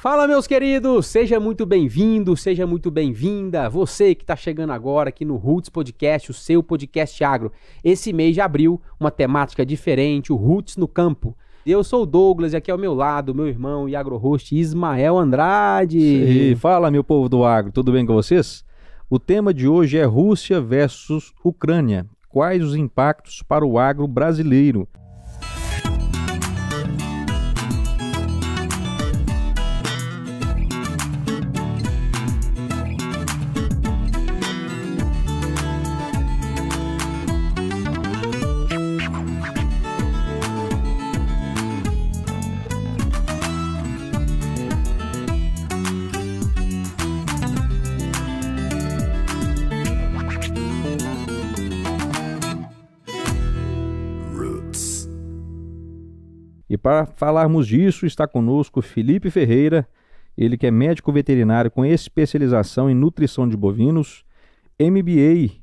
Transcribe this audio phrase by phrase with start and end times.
[0.00, 1.08] Fala, meus queridos!
[1.08, 3.68] Seja muito bem-vindo, seja muito bem-vinda.
[3.68, 7.52] Você que está chegando agora aqui no Roots Podcast, o seu podcast agro.
[7.84, 11.36] Esse mês de abril, uma temática diferente, o Roots no Campo.
[11.66, 15.98] Eu sou o Douglas e aqui ao meu lado, meu irmão e agro-host Ismael Andrade.
[15.98, 18.64] E fala, meu povo do agro, tudo bem com vocês?
[19.10, 22.06] O tema de hoje é Rússia versus Ucrânia.
[22.30, 24.88] Quais os impactos para o agro brasileiro?
[56.80, 59.86] Para falarmos disso, está conosco Felipe Ferreira,
[60.36, 64.24] ele que é médico veterinário com especialização em nutrição de bovinos,
[64.80, 65.60] MBA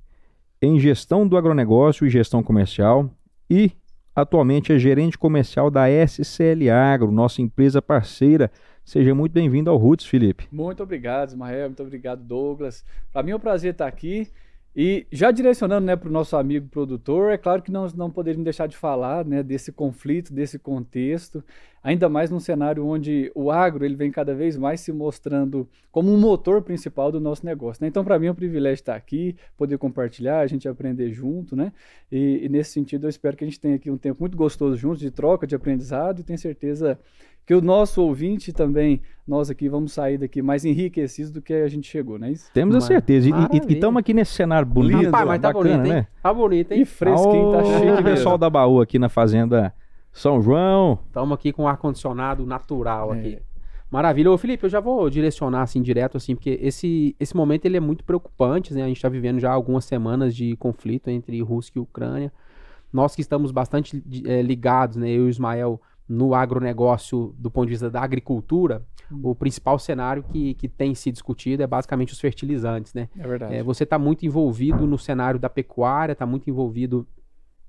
[0.62, 3.10] em gestão do agronegócio e gestão comercial
[3.50, 3.72] e
[4.16, 8.52] atualmente é gerente comercial da SCL Agro, nossa empresa parceira.
[8.84, 10.48] Seja muito bem-vindo ao Roots, Felipe.
[10.52, 11.68] Muito obrigado, Ismael.
[11.68, 12.86] Muito obrigado, Douglas.
[13.12, 14.28] Para mim é um prazer estar aqui.
[14.80, 18.44] E já direcionando né, para o nosso amigo produtor, é claro que nós não poderíamos
[18.44, 21.44] deixar de falar né, desse conflito, desse contexto,
[21.82, 26.14] ainda mais num cenário onde o agro ele vem cada vez mais se mostrando como
[26.14, 27.82] um motor principal do nosso negócio.
[27.82, 27.88] Né?
[27.88, 31.74] Então, para mim é um privilégio estar aqui, poder compartilhar, a gente aprender junto, né?
[32.12, 34.78] E, e, nesse sentido, eu espero que a gente tenha aqui um tempo muito gostoso
[34.78, 37.00] juntos, de troca, de aprendizado, e tenho certeza
[37.48, 41.68] que o nosso ouvinte também, nós aqui vamos sair daqui mais enriquecidos do que a
[41.70, 42.52] gente chegou, não é isso?
[42.54, 43.30] Temos a certeza.
[43.30, 45.94] E estamos aqui nesse cenário bonito, Rapaz, mas tá bacana, bonito, hein?
[46.02, 46.08] né?
[46.22, 46.82] Tá bonito, hein?
[46.82, 48.04] E fresquinho, tá Ô, chique O mesmo.
[48.04, 49.74] pessoal da Baú aqui na fazenda
[50.12, 51.00] São João.
[51.08, 53.18] Estamos aqui com ar-condicionado natural É.
[53.20, 53.40] aqui.
[53.90, 54.30] Maravilha.
[54.30, 57.80] Ô, Felipe, eu já vou direcionar assim direto, assim, porque esse, esse momento ele é
[57.80, 58.84] muito preocupante, né?
[58.84, 62.30] A gente está vivendo já algumas semanas de conflito entre Rússia e Ucrânia.
[62.92, 65.10] Nós que estamos bastante eh, ligados, né?
[65.10, 68.84] Eu e o Ismael, no agronegócio do ponto de vista da agricultura,
[69.24, 73.08] o principal cenário que, que tem se discutido é basicamente os fertilizantes, né?
[73.18, 73.56] É verdade.
[73.56, 77.08] É, você está muito envolvido no cenário da pecuária, está muito envolvido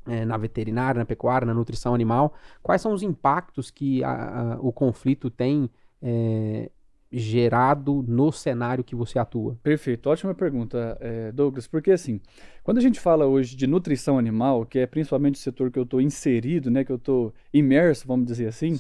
[0.07, 2.33] é, na veterinária, na pecuária, na nutrição animal.
[2.63, 5.69] Quais são os impactos que a- a- o conflito tem
[6.03, 6.71] é,
[7.11, 9.59] gerado no cenário que você atua?
[9.63, 12.21] Perfeito, ótima pergunta, eh, Douglas, porque assim,
[12.63, 15.85] quando a gente fala hoje de nutrição animal, que é principalmente o setor que eu
[15.85, 18.75] estou inserido, né, que eu estou imerso, vamos dizer assim.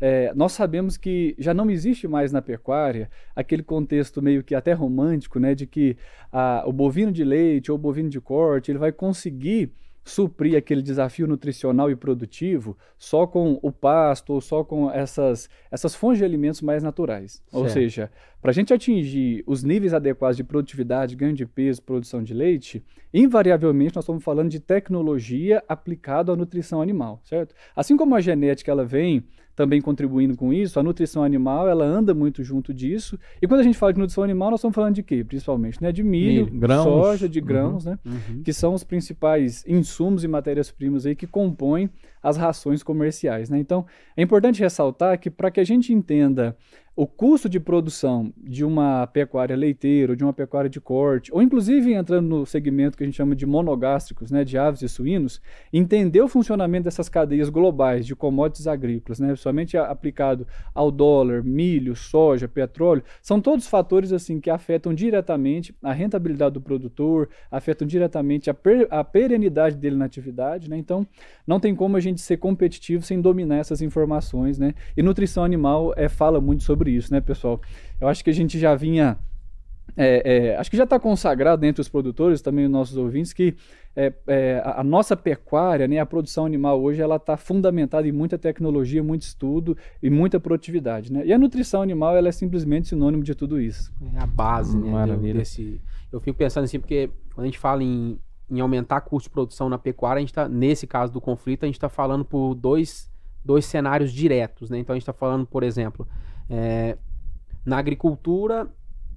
[0.00, 4.72] É, nós sabemos que já não existe mais na pecuária aquele contexto meio que até
[4.72, 5.96] romântico, né, de que
[6.32, 9.72] a- o bovino de leite ou o bovino de corte ele vai conseguir
[10.04, 15.94] suprir aquele desafio nutricional e produtivo só com o pasto ou só com essas, essas
[15.94, 17.42] fontes de alimentos mais naturais.
[17.50, 17.72] Ou Certo.
[17.72, 18.10] seja,
[18.42, 22.84] para a gente atingir os níveis adequados de produtividade, ganho de peso, produção de leite,
[23.12, 27.54] invariavelmente nós estamos falando de tecnologia aplicada à nutrição animal, certo?
[27.74, 32.12] Assim como a genética ela vem também contribuindo com isso, a nutrição animal ela anda
[32.14, 33.18] muito junto disso.
[33.40, 35.22] E quando a gente fala de nutrição animal, nós estamos falando de quê?
[35.22, 35.92] Principalmente, né?
[35.92, 36.84] De milho, Milho, grãos.
[36.84, 37.46] soja, de Uhum.
[37.46, 37.98] grãos, né?
[38.04, 38.42] Uhum.
[38.42, 41.88] Que são os principais insumos e matérias-primas aí que compõem
[42.24, 43.58] as rações comerciais, né?
[43.58, 43.84] Então,
[44.16, 46.56] é importante ressaltar que para que a gente entenda
[46.96, 51.42] o custo de produção de uma pecuária leiteira, ou de uma pecuária de corte, ou
[51.42, 55.42] inclusive entrando no segmento que a gente chama de monogástricos, né, de aves e suínos,
[55.72, 61.96] entender o funcionamento dessas cadeias globais de commodities agrícolas, né, somente aplicado ao dólar, milho,
[61.96, 68.48] soja, petróleo, são todos fatores assim que afetam diretamente a rentabilidade do produtor, afetam diretamente
[68.48, 70.78] a, per- a perenidade dele na atividade, né?
[70.78, 71.04] Então,
[71.44, 74.74] não tem como a gente ser competitivo sem dominar essas informações, né?
[74.96, 77.60] E nutrição animal é, fala muito sobre isso, né, pessoal?
[78.00, 79.16] Eu acho que a gente já vinha.
[79.96, 83.54] é, é, acho que já está consagrado entre os produtores, também os nossos ouvintes, que
[83.96, 88.12] é, é, a, a nossa pecuária, né, a produção animal hoje, ela está fundamentada em
[88.12, 91.12] muita tecnologia, muito estudo e muita produtividade.
[91.12, 91.24] Né?
[91.26, 93.92] E a nutrição animal ela é simplesmente sinônimo de tudo isso.
[94.14, 94.90] É a base, né?
[94.90, 95.38] Maravilha.
[95.38, 95.80] Desse...
[96.10, 98.18] Eu fico pensando assim, porque quando a gente fala em,
[98.50, 101.66] em aumentar custo de produção na pecuária, a gente tá, nesse caso do conflito, a
[101.66, 103.10] gente está falando por dois,
[103.44, 104.78] dois cenários diretos, né?
[104.78, 106.06] Então a gente está falando, por exemplo,
[106.50, 106.96] é,
[107.64, 108.68] na agricultura,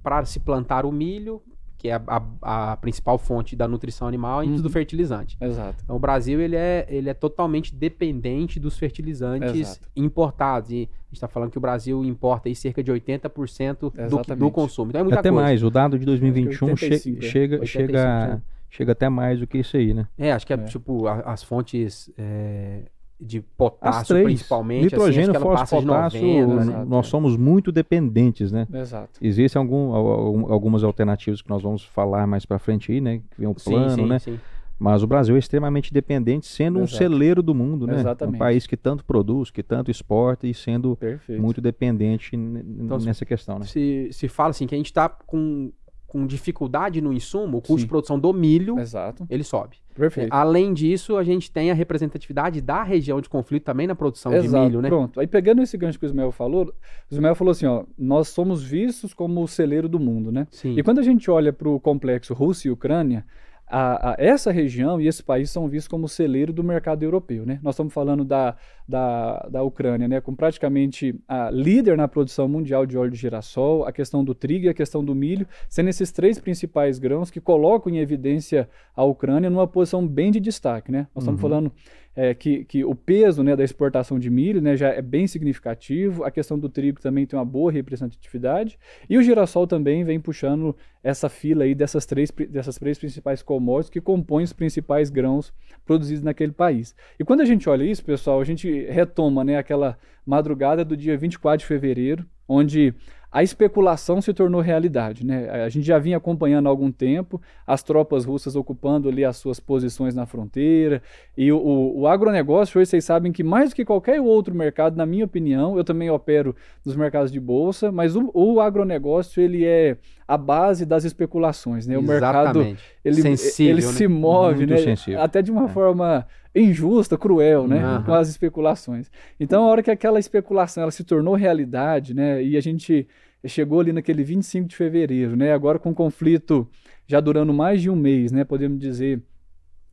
[0.02, 1.42] para se plantar o milho,
[1.76, 4.62] que é a, a- a principal fonte da nutrição animal, a gente Uhum.
[4.62, 5.36] do fertilizante.
[5.40, 5.76] Exato.
[5.84, 9.88] Então, o Brasil ele é, ele é totalmente dependente dos fertilizantes Exato.
[9.94, 10.70] importados.
[10.70, 14.50] E a gente está falando que o Brasil importa aí cerca de 80% do, do
[14.50, 14.90] consumo.
[14.90, 15.44] Então é muita Até coisa.
[15.44, 17.28] mais, o dado de 2021 che- 85, é.
[17.28, 18.42] chega, 85, chega?
[18.70, 20.06] Chega até mais do que isso aí, né?
[20.18, 20.64] É, acho que é, É.
[20.64, 22.82] tipo a- as fontes é,
[23.20, 24.84] de As potássio, três, principalmente.
[24.84, 26.62] nitrogênio, assim, que ela fósforo, passa de potássio, 90, né?
[26.72, 27.10] Exato, nós é.
[27.10, 28.66] somos muito dependentes, né?
[28.72, 29.18] Exato.
[29.20, 33.18] Existem algum, al- algumas alternativas que nós vamos falar mais para frente aí, né?
[33.30, 34.18] Que vem um Sim, plano, sim, né?
[34.20, 34.38] sim.
[34.78, 36.98] Mas o Brasil é extremamente dependente, sendo um Exato.
[36.98, 37.94] celeiro do mundo, né?
[37.96, 38.36] Exatamente.
[38.36, 41.42] Um país que tanto produz, que tanto exporta e sendo Perfeito.
[41.42, 43.64] muito dependente Então, nessa questão, né?
[43.64, 45.72] Se, se fala assim que a gente está com,
[46.08, 47.82] com dificuldade no insumo, o custo Sim.
[47.82, 49.26] de produção do milho, Exato.
[49.28, 49.76] ele sobe.
[49.94, 50.32] Perfeito.
[50.32, 54.38] Além disso, a gente tem a representatividade da região de conflito também na produção de
[54.38, 54.64] Exato.
[54.64, 54.88] milho, né?
[54.88, 55.20] Pronto.
[55.20, 56.72] Aí pegando esse gancho que o Ismael falou,
[57.10, 60.46] o Ismael falou assim, ó, nós somos vistos como o celeiro do mundo, né?
[60.50, 60.78] Sim.
[60.78, 63.26] E quando a gente olha para o complexo Rússia e Ucrânia,
[63.70, 67.44] a- a- essa região e esse país são vistos como celeiro do mercado europeu.
[67.46, 67.58] Né?
[67.62, 68.56] Nós estamos falando da,
[68.88, 70.20] da, da Ucrânia, né?
[70.20, 74.66] com praticamente a líder na produção mundial de óleo de girassol, a questão do trigo
[74.66, 79.04] e a questão do milho, sendo esses três principais grãos que colocam em evidência a
[79.04, 80.90] Ucrânia numa posição bem de destaque.
[80.90, 81.06] Né?
[81.14, 81.48] Nós estamos Uhum.
[81.48, 81.72] falando
[82.18, 86.24] é, que, que o peso né, da exportação de milho né, já é bem significativo,
[86.24, 88.76] a questão do trigo também tem uma boa representatividade,
[89.08, 93.90] e o girassol também vem puxando essa fila aí dessas três, dessas três principais commodities
[93.90, 95.54] que compõem os principais grãos
[95.86, 96.92] produzidos naquele país.
[97.20, 101.16] E quando a gente olha isso, pessoal, a gente retoma né, aquela madrugada do dia
[101.16, 102.92] 24 de fevereiro, onde
[103.30, 105.24] a especulação se tornou realidade.
[105.24, 105.50] Né?
[105.50, 109.60] A gente já vinha acompanhando há algum tempo as tropas russas ocupando ali as suas
[109.60, 111.02] posições na fronteira.
[111.36, 114.96] E o, o, o agronegócio, hoje vocês sabem que mais do que qualquer outro mercado,
[114.96, 119.64] na minha opinião, eu também opero nos mercados de bolsa, mas o, o agronegócio ele
[119.64, 119.96] é
[120.28, 121.86] a base das especulações.
[121.86, 121.96] Né?
[121.96, 122.84] O mercado Exatamente.
[123.02, 123.92] ele, Sensível, ele né?
[123.92, 124.76] se move, Muito né?
[124.76, 125.22] sensível.
[125.22, 125.68] Até de uma É.
[125.68, 127.78] forma injusta, cruel, né?
[127.82, 128.02] Aham.
[128.04, 129.10] Com as especulações.
[129.40, 132.42] Então, a hora que aquela especulação ela se tornou realidade, né?
[132.42, 133.08] E a gente
[133.46, 135.52] chegou ali naquele 25 de fevereiro, né?
[135.52, 136.68] Agora com o conflito
[137.06, 138.44] já durando mais de um mês, né?
[138.44, 139.22] Podemos dizer.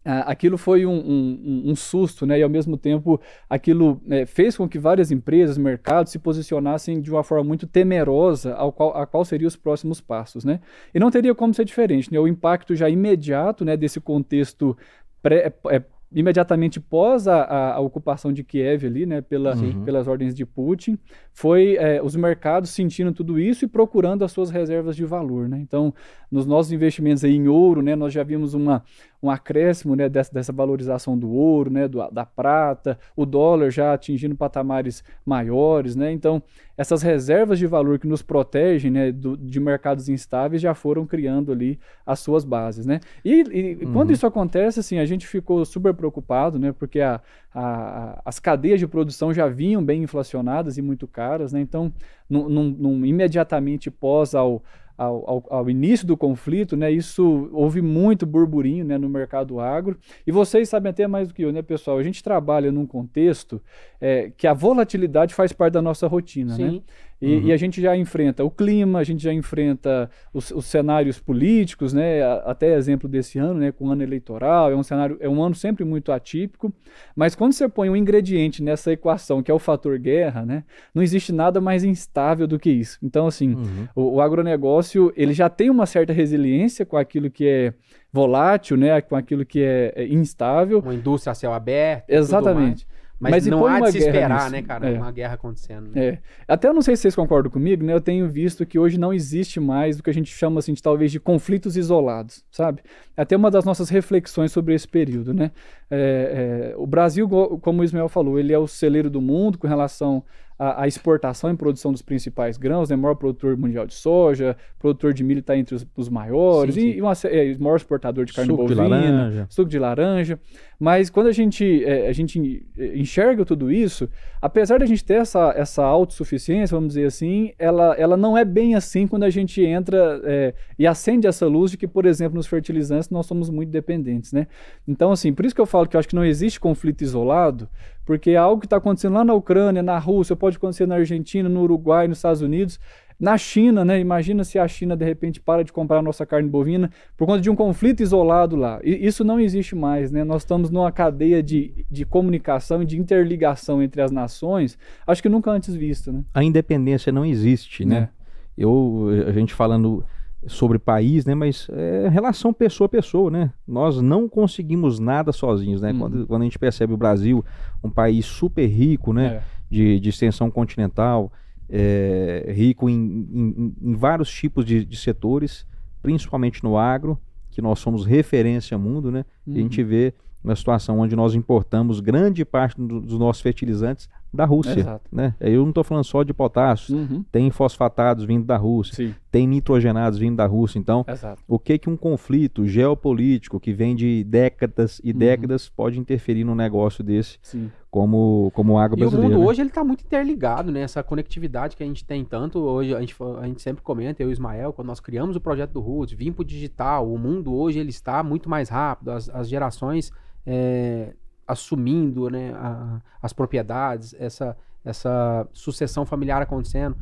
[0.05, 2.39] Aquilo foi um, um- um- susto, né?
[2.39, 3.19] E ao mesmo tempo
[3.49, 8.53] aquilo eh, fez com que várias empresas, mercados se posicionassem de uma forma muito temerosa
[8.55, 10.59] ao qual, a qual seriam os próximos passos, né?
[10.93, 12.19] E não teria como ser diferente, né?
[12.19, 13.75] O impacto já imediato, né?
[13.75, 14.77] Desse contexto
[15.21, 15.81] pré, é,
[16.13, 19.83] imediatamente pós a, a- a ocupação de Kiev ali, né, pela, Sim.
[19.83, 20.97] pelas ordens de Putin,
[21.33, 25.59] foi é, os mercados sentindo tudo isso e procurando as suas reservas de valor, né?
[25.59, 25.93] Então,
[26.31, 28.83] nos nossos investimentos aí em ouro, né, nós já vimos uma,
[29.25, 33.93] um acréscimo, né, dessa, dessa valorização do ouro, né, do- da prata, o dólar já
[33.93, 36.11] atingindo patamares maiores, né?
[36.11, 36.41] Então,
[36.77, 41.51] essas reservas de valor que nos protegem, né, do- de mercados instáveis já foram criando
[41.51, 42.99] ali as suas bases, né?
[43.23, 44.13] E, e quando Uhum.
[44.13, 46.71] isso acontece, assim, a gente ficou super preocupado, né?
[46.71, 47.21] Porque a,
[47.53, 51.61] a- a- as cadeias de produção já vinham bem inflacionadas e muito caras, né?
[51.61, 51.91] Então,
[52.29, 54.61] num, num- num- imediatamente pós ao,
[54.97, 56.91] ao, ao- início do conflito, né?
[56.91, 58.97] Isso houve muito burburinho, né?
[58.97, 59.97] No mercado agro.
[60.25, 61.97] E vocês sabem até mais do que eu, né, pessoal?
[61.97, 63.61] A gente trabalha num contexto
[63.99, 66.81] é, que a volatilidade faz parte da nossa rotina, né?
[67.25, 67.47] E, Uhum.
[67.47, 71.91] e a gente já enfrenta o clima, a gente já enfrenta os, os cenários políticos,
[71.93, 72.21] né?
[72.45, 73.71] Até exemplo desse ano, né?
[73.71, 76.71] Com o ano eleitoral, é um cenário, é um ano sempre muito atípico.
[77.15, 80.63] Mas quando você põe um ingrediente nessa equação, que é o fator guerra, né?
[80.93, 82.99] Não existe nada mais instável do que isso.
[83.01, 83.87] Então, assim, Uhum.
[83.95, 87.73] o, o agronegócio ele já tem uma certa resiliência com aquilo que é
[88.13, 89.01] volátil, né?
[89.01, 90.79] Com aquilo que é, é instável.
[90.79, 92.09] Uma indústria a céu aberto.
[92.09, 92.87] Exatamente.
[93.19, 94.51] Mas, Mas não há de se esperar, nisso.
[94.51, 94.89] né, cara?
[94.89, 94.97] É.
[94.97, 95.89] Uma guerra acontecendo.
[95.93, 96.05] né?
[96.05, 96.19] É.
[96.47, 97.93] Até eu não sei se vocês concordam comigo, né?
[97.93, 100.81] Eu tenho visto que hoje não existe mais o que a gente chama assim de
[100.83, 102.81] talvez de conflitos isolados, sabe?
[103.15, 105.51] Até uma das nossas reflexões sobre esse período, né?
[105.89, 107.27] É, é, o Brasil,
[107.61, 110.23] como o Ismael falou, ele é o celeiro do mundo com relação
[110.57, 112.95] à, à exportação e produção dos principais grãos, né?
[112.95, 116.91] Maior produtor mundial de soja, produtor de milho está entre os, os maiores Sim, e,
[116.93, 116.97] sim.
[116.97, 119.47] e uma, sé- é, maior exportador de carne Suco de bovina, laranja.
[119.49, 120.39] suco de laranja.
[120.79, 124.09] Mas quando a gente, é, a gente enxerga tudo isso,
[124.41, 128.75] apesar da gente ter essa, essa autossuficiência, vamos dizer assim, ela, ela não é bem
[128.75, 132.45] assim quando a gente entra é, e acende essa luz de que, por exemplo, nos
[132.47, 134.47] fertilizantes nós somos muito dependentes, né?
[134.87, 137.69] Então, assim, por isso que eu falo que eu acho que não existe conflito isolado,
[138.05, 141.49] porque é algo que está acontecendo lá na Ucrânia, na Rússia, pode acontecer na Argentina,
[141.49, 142.79] no Uruguai, nos Estados Unidos,
[143.19, 143.99] na China, né?
[143.99, 147.41] Imagina se a China de repente para de comprar a nossa carne bovina por conta
[147.41, 148.79] de um conflito isolado lá.
[148.83, 150.23] E isso não existe mais, né?
[150.23, 155.29] Nós estamos numa cadeia de, de comunicação e de interligação entre as nações, acho que
[155.29, 156.23] nunca antes vista, né?
[156.33, 158.09] A independência não existe, né?
[158.57, 160.05] Eu, a gente falando
[160.47, 161.33] sobre país, né?
[161.35, 163.51] Mas é relação pessoa a pessoa, né?
[163.67, 165.91] Nós não conseguimos nada sozinhos, né?
[165.91, 165.99] Uhum.
[165.99, 167.43] Quando, quando a gente percebe o Brasil,
[167.83, 169.25] um país super rico, né?
[169.27, 169.41] É.
[169.69, 171.31] De, de extensão continental,
[171.67, 172.93] é, rico em,
[173.33, 175.65] em- em vários tipos de, de setores,
[176.01, 179.25] principalmente no agro, que nós somos referência mundo, né?
[179.47, 179.87] E a gente Uhum.
[179.87, 184.79] vê uma situação onde nós importamos grande parte do, dos nossos fertilizantes da Rússia.
[184.79, 185.03] Exato.
[185.11, 185.33] Né?
[185.39, 187.23] Eu não estou falando só de potássio, Uhum.
[187.31, 190.77] tem fosfatados vindo da Rússia, Sim, tem nitrogenados vindo da Rússia.
[190.79, 191.41] Então, exato.
[191.47, 195.17] o que que um conflito geopolítico que vem de décadas e Uhum.
[195.17, 197.71] décadas pode interferir num negócio desse Sim.
[197.89, 199.37] como, como o E o mundo né?
[199.37, 200.81] hoje ele está muito interligado, né?
[200.81, 204.27] Essa conectividade que a gente tem tanto hoje, a gente, a gente sempre comenta, eu
[204.27, 207.17] e o Ismael, quando nós criamos o projeto do Roots, vim para o digital, o
[207.17, 210.11] mundo hoje ele está muito mais rápido, as, as gerações
[210.45, 211.13] é,
[211.47, 216.95] assumindo né, a- as propriedades, essa, essa sucessão familiar acontecendo.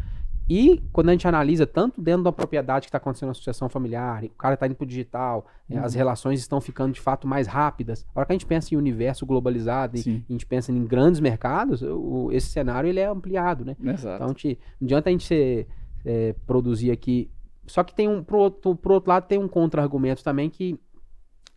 [0.50, 4.26] E quando a gente analisa tanto dentro da propriedade que está acontecendo a sucessão familiar,
[4.26, 5.98] o cara está indo para o digital, é, as Uhum.
[6.00, 8.06] relações estão ficando de fato mais rápidas.
[8.14, 11.22] A hora que a gente pensa em universo globalizado, e a gente pensa em grandes
[11.22, 13.78] mercados, o- esse cenário ele é ampliado, né?
[13.82, 14.22] Exato.
[14.22, 15.66] Então, te, não adianta a gente ser,
[16.04, 17.32] é, produzir aqui.
[17.66, 20.78] Só que tem um, pro outro, pro outro lado, tem um contra-argumento também que,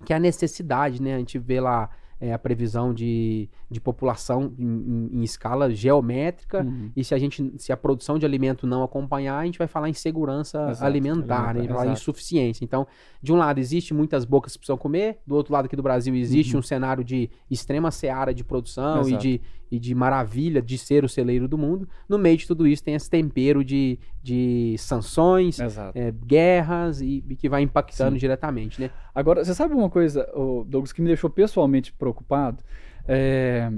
[0.05, 1.16] que é a necessidade, né?
[1.16, 6.62] A gente vê lá é, a previsão de, de população em, em- escala geométrica.
[6.62, 6.90] Uhum.
[6.96, 9.88] E se a gente, se a produção de alimento não acompanhar, a gente vai falar
[9.88, 11.66] em segurança Exato, alimentar, né?
[11.68, 12.64] Falar em insuficiência.
[12.64, 12.87] Então,
[13.23, 16.14] de um lado existe muitas bocas que precisam comer, do outro lado aqui do Brasil
[16.14, 19.08] existe um cenário de extrema seara de produção e Uhum.
[19.08, 19.23] Exato.
[19.23, 21.88] de, e de maravilha de ser o celeiro do mundo.
[22.08, 25.58] No meio de tudo isso tem esse tempero de, de sanções,
[25.94, 28.20] é, guerras e, e que vai impactando Sim.
[28.20, 28.90] diretamente, né?
[29.14, 30.28] Agora, você sabe uma coisa,
[30.66, 32.62] Douglas, que me deixou pessoalmente preocupado?
[33.08, 33.70] É,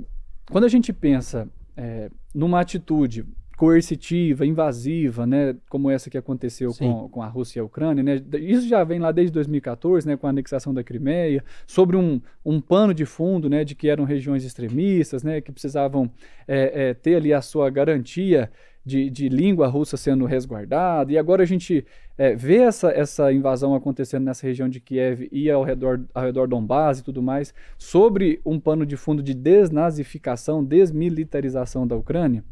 [0.50, 3.26] quando a gente pensa é, numa atitude
[3.59, 6.93] coercitiva, invasiva, né, como essa que aconteceu Sim.
[6.93, 10.17] com, com a Rússia e a Ucrânia, né, isso já vem lá desde 2014, né,
[10.17, 14.05] com a anexação da Crimeia, sobre um, um pano de fundo, né, de que eram
[14.05, 16.09] regiões extremistas, né, que precisavam
[16.47, 18.49] é, é, ter ali a sua garantia
[18.88, 21.85] de, de língua russa sendo resguardada, e agora a gente
[22.16, 26.49] é, vê essa, essa invasão acontecendo nessa região de Kiev e ao redor, ao redor
[26.49, 32.42] Donbass e tudo mais, sobre um pano de fundo de desnazificação, desmilitarização da Ucrânia,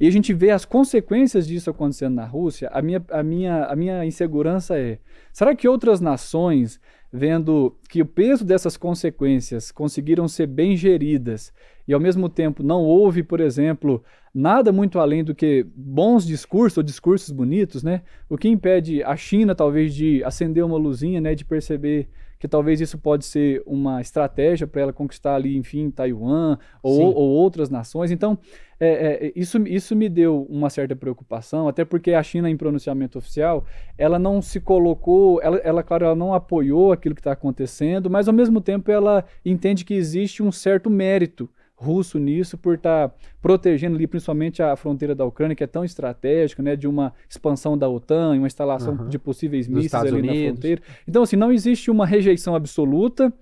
[0.00, 3.76] e a gente vê as consequências disso acontecendo na Rússia, a minha, a minha, a
[3.76, 4.98] minha insegurança é,
[5.32, 6.80] será que outras nações,
[7.12, 11.52] vendo que o peso dessas consequências conseguiram ser bem geridas,
[11.86, 14.02] e ao mesmo tempo não houve, por exemplo,
[14.34, 18.02] nada muito além do que bons discursos ou discursos bonitos, né?
[18.28, 22.78] O que impede a China talvez de acender uma luzinha, né, de perceber que talvez
[22.78, 28.10] isso pode ser uma estratégia para ela conquistar ali, enfim, Taiwan ou, ou outras nações.
[28.10, 28.36] Então,
[28.78, 28.88] é,
[29.28, 33.64] é, isso, isso me deu uma certa preocupação, até porque a China, em pronunciamento oficial,
[33.96, 38.28] ela não se colocou, ela, ela claro, ela não apoiou aquilo que está acontecendo, mas
[38.28, 41.48] ao mesmo tempo ela entende que existe um certo mérito
[41.84, 46.62] russo nisso por estar protegendo ali principalmente a fronteira da Ucrânia, que é tão estratégica,
[46.62, 49.08] né, de uma expansão da OTAN, uma instalação Aham.
[49.08, 50.42] de possíveis mísseis ali na Unidos.
[50.52, 50.82] fronteira.
[51.06, 53.32] Então, assim, não existe uma rejeição absoluta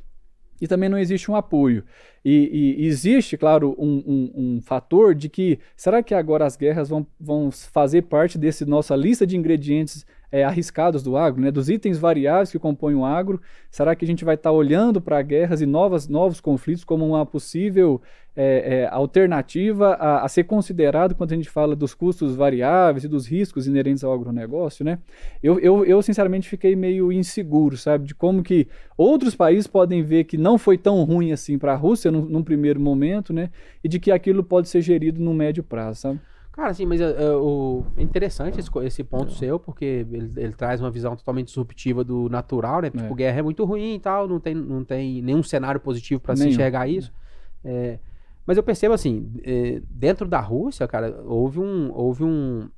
[0.61, 1.85] e também não existe um apoio.
[2.25, 6.89] E, e existe, claro, um, um- um fator de que será que agora as guerras
[6.89, 11.69] vão, vão fazer parte desse nossa lista de ingredientes é, arriscados do agro, né, dos
[11.69, 13.41] itens variáveis que compõem o agro?
[13.71, 17.27] Será que a gente vai estar olhando para guerras e novas, novos conflitos como uma
[17.27, 18.01] possível
[18.35, 23.09] é, é, alternativa a, a ser considerado quando a gente fala dos custos variáveis e
[23.09, 24.99] dos riscos inerentes ao agronegócio, né?
[25.43, 30.25] Eu, eu, eu, sinceramente fiquei meio inseguro, sabe, de como que outros países podem ver
[30.25, 33.51] que não foi tão ruim assim para a Rússia num, num primeiro momento, né?
[33.85, 36.21] E de que aquilo pode ser gerido no médio prazo, sabe?
[36.53, 40.53] Cara, assim, mas é, é, o, é interessante esse, esse ponto seu, porque ele, ele
[40.53, 42.91] traz uma visão totalmente disruptiva do natural, né?
[42.91, 43.15] Tipo, É.
[43.15, 46.43] guerra é muito ruim e tal, não tem, não tem nenhum cenário positivo para se
[46.51, 47.11] enxergar isso.
[47.65, 47.99] É,
[48.47, 51.91] mas eu percebo assim, é, dentro da Rússia, cara, houve um.
[51.93, 52.69] Houve um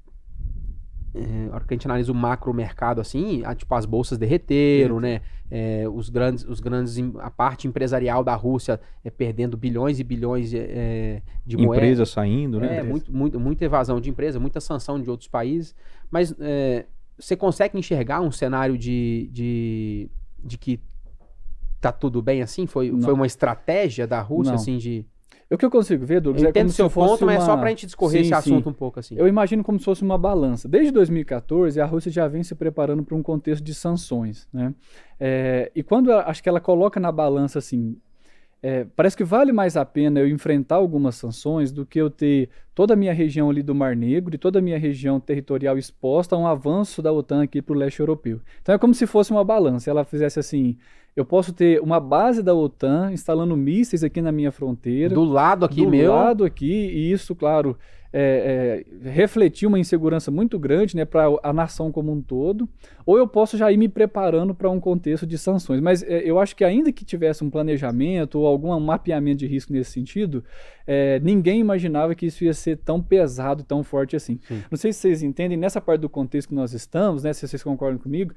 [1.15, 4.19] é, a hora que a gente analisa o macro mercado assim, a- tipo, as bolsas
[4.19, 5.21] derreteram, né?
[5.51, 10.53] É, os grandes, os grandes, a parte empresarial da Rússia é perdendo bilhões e bilhões
[10.53, 11.77] é, é, de moedas.
[11.85, 12.79] Empresa saindo, né?
[12.79, 15.75] É, muito, muito, muita evasão de empresa, muita sanção de outros países.
[16.11, 20.11] Mas é, você consegue enxergar um cenário de, de,
[20.43, 20.81] de que
[21.81, 22.67] tá tudo bem assim?
[22.67, 23.03] Foi, Não.
[23.03, 24.59] foi uma estratégia da Rússia, Não.
[24.61, 25.07] assim, de.
[25.51, 27.27] O que eu consigo ver, Douglas, Eu é entendo como o seu se fosse ponto,
[27.27, 28.35] mas é só uma- pra gente discorrer Sim, esse sim.
[28.55, 29.15] assunto um pouco assim.
[29.17, 30.69] Eu imagino como se fosse uma balança.
[30.69, 34.49] Desde 2014, a Rússia já vem se preparando para um contexto de sanções.
[34.53, 34.75] Né?
[35.21, 37.97] É, e quando ela- acho que ela coloca na balança assim,
[38.63, 42.49] é, parece que vale mais a pena eu enfrentar algumas sanções do que eu ter
[42.75, 46.35] toda a minha região ali do Mar Negro e toda a minha região territorial exposta
[46.35, 48.41] a um avanço da OTAN aqui para o leste europeu.
[48.63, 49.91] Então é como se fosse uma balança.
[49.91, 50.79] Ela fizesse assim:
[51.17, 55.65] eu posso ter uma base da OTAN instalando mísseis aqui na minha fronteira Do lado
[55.65, 56.13] aqui do meu.
[56.13, 57.77] lado aqui, e isso, claro,
[58.17, 62.69] é, é, refletir uma insegurança muito grande né, para a nação como um todo,
[63.05, 65.81] ou eu posso já ir me preparando para um contexto de sanções.
[65.81, 69.73] Mas é, eu acho que ainda que tivesse um planejamento ou algum mapeamento de risco
[69.73, 70.45] nesse sentido,
[70.87, 74.39] é, ninguém imaginava que isso ia ser tão pesado, tão forte assim.
[74.47, 74.63] Sim.
[74.71, 77.65] Não sei se vocês entendem, nessa parte do contexto que nós estamos, né, se vocês
[77.65, 78.33] concordam comigo,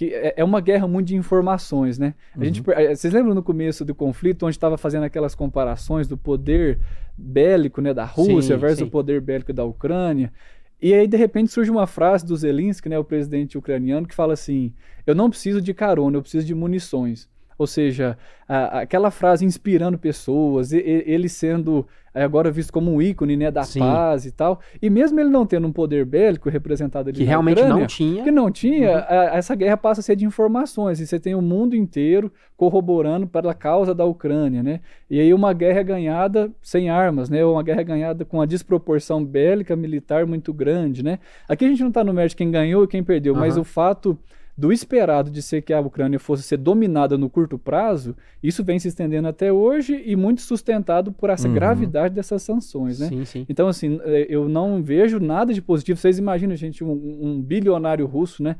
[0.00, 2.14] que é, é uma guerra muito de informações, né?
[2.34, 2.74] A gente, uhum.
[2.88, 6.78] vocês lembram no começo do conflito, onde estava fazendo aquelas comparações do poder
[7.18, 8.84] bélico né, da Rússia sim, versus sim.
[8.84, 10.32] o poder bélico da Ucrânia?
[10.80, 14.32] E aí, de repente, surge uma frase do Zelensky, né, o presidente ucraniano, que fala
[14.32, 14.72] assim:
[15.06, 17.28] Eu não preciso de carona, eu preciso de munições.
[17.60, 18.16] Ou seja,
[18.48, 23.50] a, aquela frase inspirando pessoas, e, ele sendo é, agora visto como um ícone né,
[23.50, 23.80] da Sim.
[23.80, 24.60] paz e tal.
[24.80, 28.24] E mesmo ele não tendo um poder bélico representado ali que realmente Ucrânia, não tinha,
[28.24, 29.04] que não tinha, uhum.
[29.06, 31.00] a, essa guerra passa a ser de informações.
[31.00, 34.80] E você tem o mundo inteiro corroborando para a causa da Ucrânia, né?
[35.10, 37.44] E aí uma guerra é ganhada sem armas, né?
[37.44, 41.18] Uma guerra ganhada com uma desproporção bélica militar muito grande, né?
[41.46, 43.40] Aqui a gente não está no mérito quem ganhou e quem perdeu, uhum.
[43.40, 44.18] mas o fato
[44.60, 48.78] do esperado de ser que a Ucrânia fosse ser dominada no curto prazo, isso vem
[48.78, 51.54] se estendendo até hoje e muito sustentado por essa uhum.
[51.54, 53.08] gravidade dessas sanções, né?
[53.08, 53.46] Sim, sim.
[53.48, 55.98] Então, assim, é, eu não vejo nada de positivo.
[55.98, 58.56] Vocês imaginam, gente, um, um bilionário russo, né?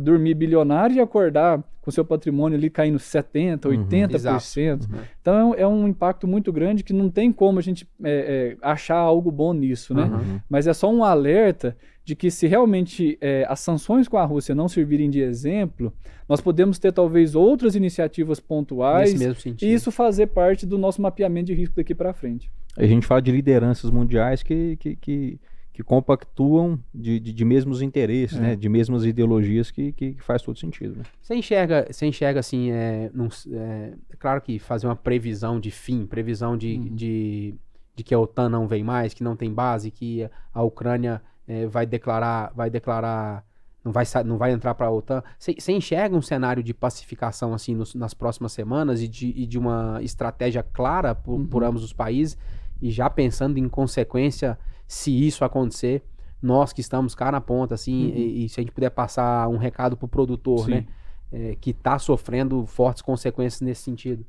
[0.00, 4.82] Dormir bilionário e acordar com seu patrimônio ali caindo 70%, 80%.
[4.82, 4.98] Uhum.
[5.20, 8.10] Então é um, é um, impacto muito grande que não tem como a gente é,
[8.10, 10.04] é, achar algo bom nisso, né?
[10.04, 10.40] Uhum.
[10.48, 14.54] Mas é só um alerta de que se realmente é, as sanções com a Rússia
[14.54, 15.92] não servirem de exemplo,
[16.28, 19.12] nós podemos ter talvez outras iniciativas pontuais
[19.60, 22.50] e isso fazer parte do nosso mapeamento de risco daqui para frente.
[22.76, 25.40] A gente fala de lideranças mundiais que, que, que,
[25.72, 28.40] que compactuam de, de, de, mesmos interesses, é.
[28.40, 28.56] né?
[28.56, 30.96] de mesmas ideologias que, que, faz todo sentido.
[30.96, 31.04] Né?
[31.20, 35.70] Você enxerga, você enxerga assim, é, num, é, é, claro que fazer uma previsão de
[35.70, 36.94] fim, previsão de, uhum.
[36.94, 37.54] de,
[37.96, 41.66] de que a OTAN não vem mais, que não tem base, que a Ucrânia é,
[41.66, 43.42] vai declarar, vai declarar,
[43.82, 45.22] não vai, não vai entrar para a OTAN.
[45.38, 49.58] Você enxerga um cenário de pacificação assim nos, nas próximas semanas e de, e de
[49.58, 51.46] uma estratégia clara por, uhum.
[51.46, 52.36] por, ambos os países
[52.80, 54.58] e já pensando em consequência
[54.92, 56.02] se isso acontecer,
[56.42, 58.14] nós que estamos cá na ponta assim uhum.
[58.14, 60.70] e, e, se a gente puder passar um recado para o produtor, Sim.
[60.70, 60.86] né,
[61.32, 64.26] é, que está sofrendo fortes consequências nesse sentido.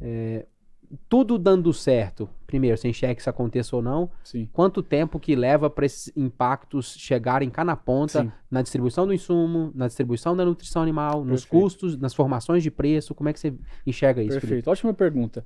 [0.00, 0.46] É,
[1.06, 4.48] tudo dando certo, primeiro, você enxerga que isso aconteça ou não, Sim.
[4.54, 8.32] quanto tempo que leva para esses impactos chegarem cá na ponta, Sim.
[8.50, 11.30] na distribuição do insumo, na distribuição da nutrição animal, Perfeito.
[11.30, 13.52] nos custos, nas formações de preço, como é que você
[13.86, 14.32] enxerga isso?
[14.32, 14.70] Perfeito, Felipe?
[14.70, 15.44] ótima pergunta.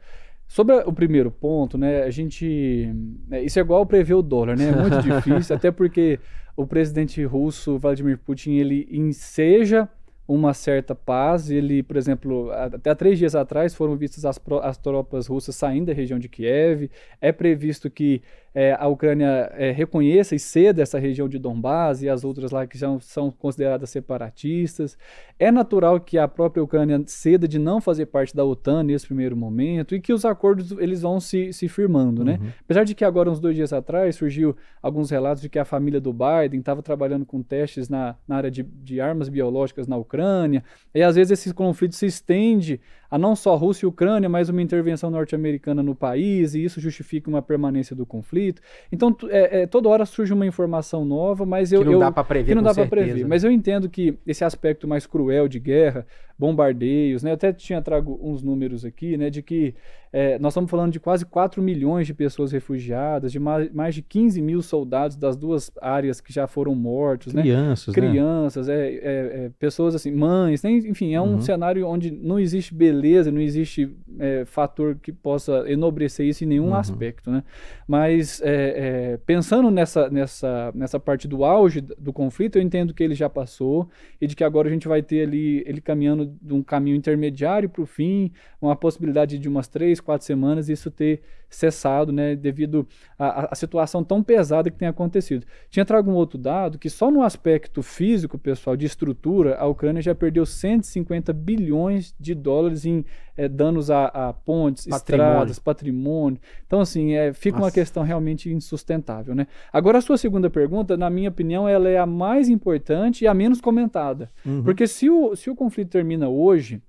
[0.50, 2.92] Sobre o primeiro ponto, né, a gente,
[3.30, 6.18] é, isso é igual prever o dólar, né, é muito difícil, até porque
[6.56, 9.88] o presidente russo, Vladimir Putin, ele enseja
[10.26, 11.50] uma certa paz.
[11.50, 15.92] Ele, por exemplo, até três dias atrás foram vistas as, as tropas russas saindo da
[15.92, 16.90] região de Kiev.
[17.20, 18.20] É previsto que
[18.54, 22.66] é, a Ucrânia é, reconheça e ceda essa região de Donbás e as outras lá
[22.66, 24.98] que já são consideradas separatistas.
[25.38, 29.36] É natural que a própria Ucrânia ceda de não fazer parte da OTAN nesse primeiro
[29.36, 32.38] momento e que os acordos eles vão se, se firmando, né?
[32.40, 32.46] uhum.
[32.46, 32.52] né?
[32.64, 36.00] Apesar de que agora, uns dois dias atrás, surgiu alguns relatos de que a família
[36.00, 40.64] do Biden estava trabalhando com testes na, na área de, de armas biológicas na Ucrânia,
[40.94, 42.80] e às vezes esse conflito se estende
[43.10, 47.28] a não só Rússia e Ucrânia, mas uma intervenção norte-americana no país, e isso justifica
[47.28, 48.62] uma permanência do conflito.
[48.92, 51.80] Então, é, é, toda hora surge uma informação nova, mas eu.
[51.80, 52.48] Que não eu, dá para prever.
[52.48, 53.26] Que não dá para prever.
[53.26, 56.06] Mas eu entendo que esse aspecto mais cruel de guerra,
[56.40, 57.30] bombardeios, né?
[57.30, 59.28] Eu até tinha trago uns números aqui, né?
[59.28, 59.74] De que
[60.12, 64.02] é, nós estamos falando de quase 4 milhões de pessoas refugiadas, de mais, mais de
[64.02, 67.32] 15 mil soldados das duas áreas que já foram mortos.
[67.32, 67.42] Né?
[67.42, 67.94] Crianças, né?
[67.94, 68.74] Crianças, né?
[68.74, 70.70] é, é, pessoas assim, mães, né?
[70.72, 71.40] enfim, é um uhum.
[71.40, 76.68] cenário onde não existe beleza, não existe é, fator que possa enobrecer isso em nenhum
[76.68, 76.74] uhum.
[76.74, 77.30] aspecto.
[77.30, 77.44] Né?
[77.86, 83.04] Mas é, é, pensando nessa, nessa, nessa parte do auge do conflito, eu entendo que
[83.04, 83.88] ele já passou
[84.20, 87.68] e de que agora a gente vai ter ali ele caminhando de um caminho intermediário
[87.68, 92.86] para o fim, uma possibilidade de umas três, quatro semanas isso ter cessado, né, devido
[93.18, 95.44] à situação tão pesada que tem acontecido.
[95.68, 100.00] Tinha trago um outro dado que só no aspecto físico, pessoal, de estrutura, a Ucrânia
[100.00, 103.04] já perdeu 150 bilhões de dólares em
[103.36, 105.32] é, danos a, a pontes, patrimônio.
[105.32, 106.40] estradas, patrimônio.
[106.66, 107.66] Então, assim, é, fica Nossa.
[107.66, 109.46] uma questão realmente insustentável, né?
[109.72, 113.34] Agora, a sua segunda pergunta, na minha opinião, ela é a mais importante e a
[113.34, 114.30] menos comentada.
[114.44, 114.62] Uhum.
[114.62, 116.82] Porque se o, se o conflito termina hoje,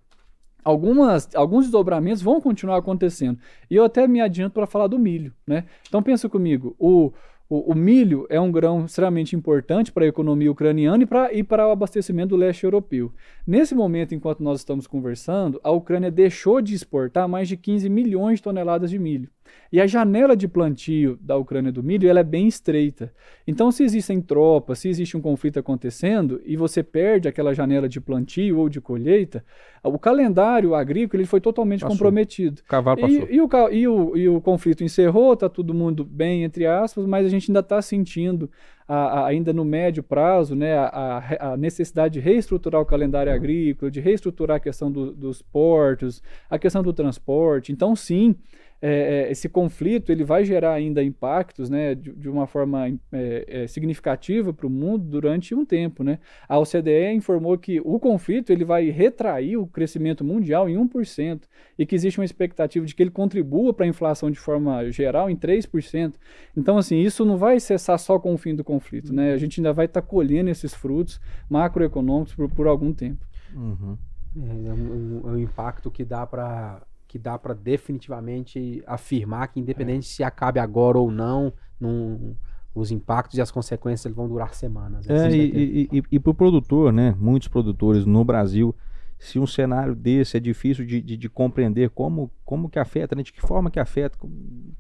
[0.63, 3.39] algumas, alguns desdobramentos vão continuar acontecendo.
[3.69, 5.34] E eu até me adianto para falar do milho.
[5.45, 5.65] Né?
[5.88, 7.12] Então pensa comigo, o,
[7.50, 11.41] o, o milho é um grão extremamente importante para a economia ucraniana e para, e
[11.41, 13.12] o abastecimento do leste europeu.
[13.45, 18.39] Nesse momento, enquanto nós estamos conversando, a Ucrânia deixou de exportar mais de 15 milhões
[18.39, 19.30] de toneladas de milho.
[19.72, 23.14] E a janela de plantio da Ucrânia do milho ela é bem estreita.
[23.48, 28.02] Então, se existem tropas, se existe um conflito acontecendo e você perde aquela janela de
[28.02, 29.44] plantio ou de colheita,
[29.82, 31.96] o calendário agrícola ele foi totalmente Passou.
[31.96, 32.62] comprometido.
[32.62, 33.28] O cavalo passou.
[33.30, 37.06] E, e, o, e, o, e o conflito encerrou, está todo mundo bem, entre aspas,
[37.06, 38.50] mas a gente ainda está sentindo,
[38.88, 43.90] a, a, ainda no médio prazo, né, a, a, necessidade de reestruturar o calendário agrícola,
[43.90, 47.72] de reestruturar a questão do, dos portos, a questão do transporte.
[47.72, 48.36] Então, sim,
[48.82, 53.46] é, é, esse conflito ele vai gerar ainda impactos né, de, de uma forma é,
[53.48, 56.04] é significativa para o mundo durante um tempo.
[56.04, 56.17] Né?
[56.50, 61.41] A OCDE informou que o conflito ele vai retrair o crescimento mundial em 1%
[61.78, 65.30] e que existe uma expectativa de que ele contribua para a inflação de forma geral
[65.30, 66.15] em 3%.
[66.58, 69.13] Então, assim, isso não vai cessar só com o fim do conflito.
[69.13, 69.34] Né?
[69.34, 73.24] A gente ainda vai estar tá colhendo esses frutos macroeconômicos por, por algum tempo.
[73.54, 73.96] Uhum.
[74.38, 79.60] É, é, um, é um impacto que dá para que dá para definitivamente afirmar que,
[79.60, 80.10] independente é.
[80.10, 82.38] se acabe agora ou não, num,
[82.74, 85.06] os impactos e as consequências vão durar semanas.
[85.06, 85.28] Né?
[85.28, 87.13] É, e, e, e para o produtor, né?
[87.19, 88.74] Muitos produtores no Brasil,
[89.19, 93.24] se um cenário desse é difícil de, de, de, compreender como, como que afeta, né?
[93.24, 94.17] de que forma que afeta,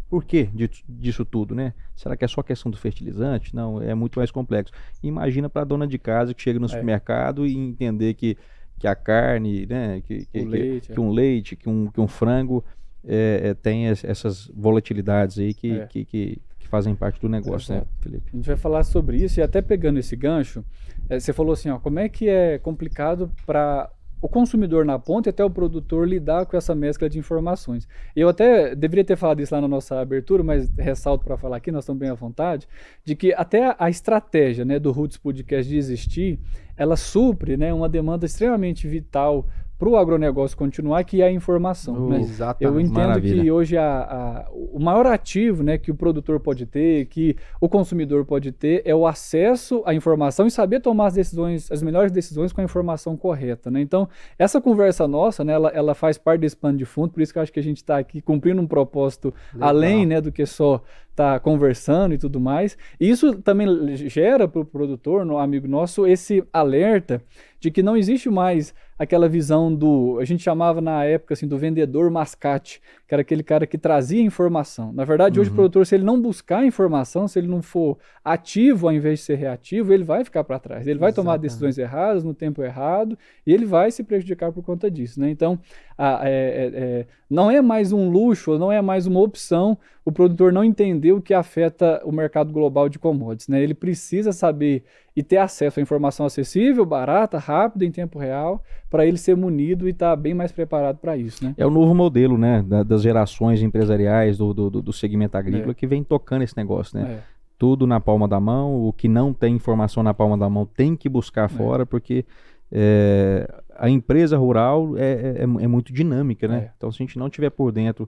[0.09, 0.49] por que
[0.87, 1.73] disso tudo, né?
[1.93, 3.53] Será que é só questão do fertilizante?
[3.53, 4.71] Não, é muito mais complexo.
[5.03, 6.69] Imagina para a dona de casa que chega no é.
[6.69, 8.37] supermercado e entender que
[8.81, 12.07] que a carne, né, que, que, leite, que, que um leite, que um, que um
[12.07, 12.65] frango
[13.07, 15.85] é, é, tem essas volatilidades aí que, é.
[15.85, 18.29] que, que, fazem parte do negócio, né, Felipe?
[18.31, 20.63] A gente vai falar sobre isso e até pegando esse gancho,
[21.09, 23.91] é, você falou assim, ó, como é que é complicado para
[24.21, 27.87] o consumidor na ponta e até o produtor lidar com essa mescla de informações.
[28.15, 31.71] Eu até deveria ter falado isso lá na nossa abertura, mas ressalto para falar aqui,
[31.71, 32.67] nós estamos bem à vontade,
[33.03, 36.39] de que até a estratégia né, do Roots Podcast de existir,
[36.77, 39.47] ela supre né, uma demanda extremamente vital
[39.81, 42.05] para o agronegócio continuar, que é a informação.
[42.05, 42.19] Uh, né?
[42.19, 42.63] Exatamente.
[42.71, 43.41] Eu entendo Maravilha.
[43.41, 47.67] que hoje a, a, o maior ativo né, que o produtor pode ter, que o
[47.67, 52.11] consumidor pode ter, é o acesso à informação e saber tomar as decisões, as melhores
[52.11, 53.71] decisões com a informação correta.
[53.71, 53.81] Né?
[53.81, 57.33] Então, essa conversa nossa, né, ela, ela faz parte desse plano de fundo, por isso
[57.33, 59.69] que eu acho que a gente está aqui cumprindo um propósito Legal.
[59.69, 60.83] além né, do que só
[61.15, 62.77] tá conversando e tudo mais.
[62.99, 63.67] E isso também
[64.07, 67.21] gera para o produtor, no amigo nosso, esse alerta
[67.59, 71.57] de que não existe mais aquela visão do, a gente chamava na época assim do
[71.57, 74.93] vendedor mascate, que era aquele cara que trazia informação.
[74.93, 75.41] Na verdade, uhum.
[75.41, 79.19] hoje o produtor, se ele não buscar informação, se ele não for ativo ao invés
[79.19, 80.85] de ser reativo, ele vai ficar para trás.
[80.85, 81.15] Ele vai Exatamente.
[81.15, 85.31] tomar decisões erradas no tempo errado e ele vai se prejudicar por conta disso, né?
[85.31, 85.59] Então,
[86.01, 90.11] a, é, é, é, não é mais um luxo, não é mais uma opção o
[90.11, 93.61] produtor não entender o que afeta o mercado global de commodities, né?
[93.61, 94.83] Ele precisa saber
[95.15, 99.87] e ter acesso à informação acessível, barata, rápida, em tempo real, para ele ser munido
[99.87, 101.45] e estar tá bem mais preparado para isso.
[101.45, 101.53] Né?
[101.55, 105.75] É o novo modelo né, da, das gerações empresariais do, do, do segmento agrícola é.
[105.75, 106.97] que vem tocando esse negócio.
[106.97, 107.19] Né?
[107.19, 107.19] É.
[107.59, 110.95] Tudo na palma da mão, o que não tem informação na palma da mão tem
[110.95, 111.49] que buscar é.
[111.49, 112.25] fora, porque
[112.71, 113.47] é,
[113.81, 116.47] a empresa rural é, é, é, é muito dinâmica.
[116.47, 116.57] Né?
[116.57, 116.71] É.
[116.77, 118.07] Então, se a gente não tiver por dentro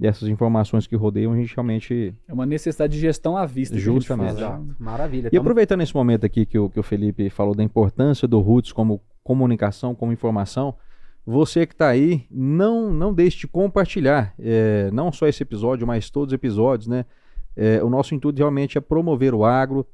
[0.00, 2.14] dessas informações que rodeiam, a gente realmente.
[2.26, 3.76] É uma necessidade de gestão à vista.
[3.76, 4.40] Justamente.
[4.78, 5.28] Maravilha.
[5.30, 8.72] E aproveitando esse momento aqui que o, que o Felipe falou da importância do Roots
[8.72, 10.74] como comunicação, como informação,
[11.26, 16.08] você que está aí, não, não deixe de compartilhar, é, não só esse episódio, mas
[16.08, 17.04] todos os episódios, né?
[17.54, 19.86] É, o nosso intuito realmente é promover o agro.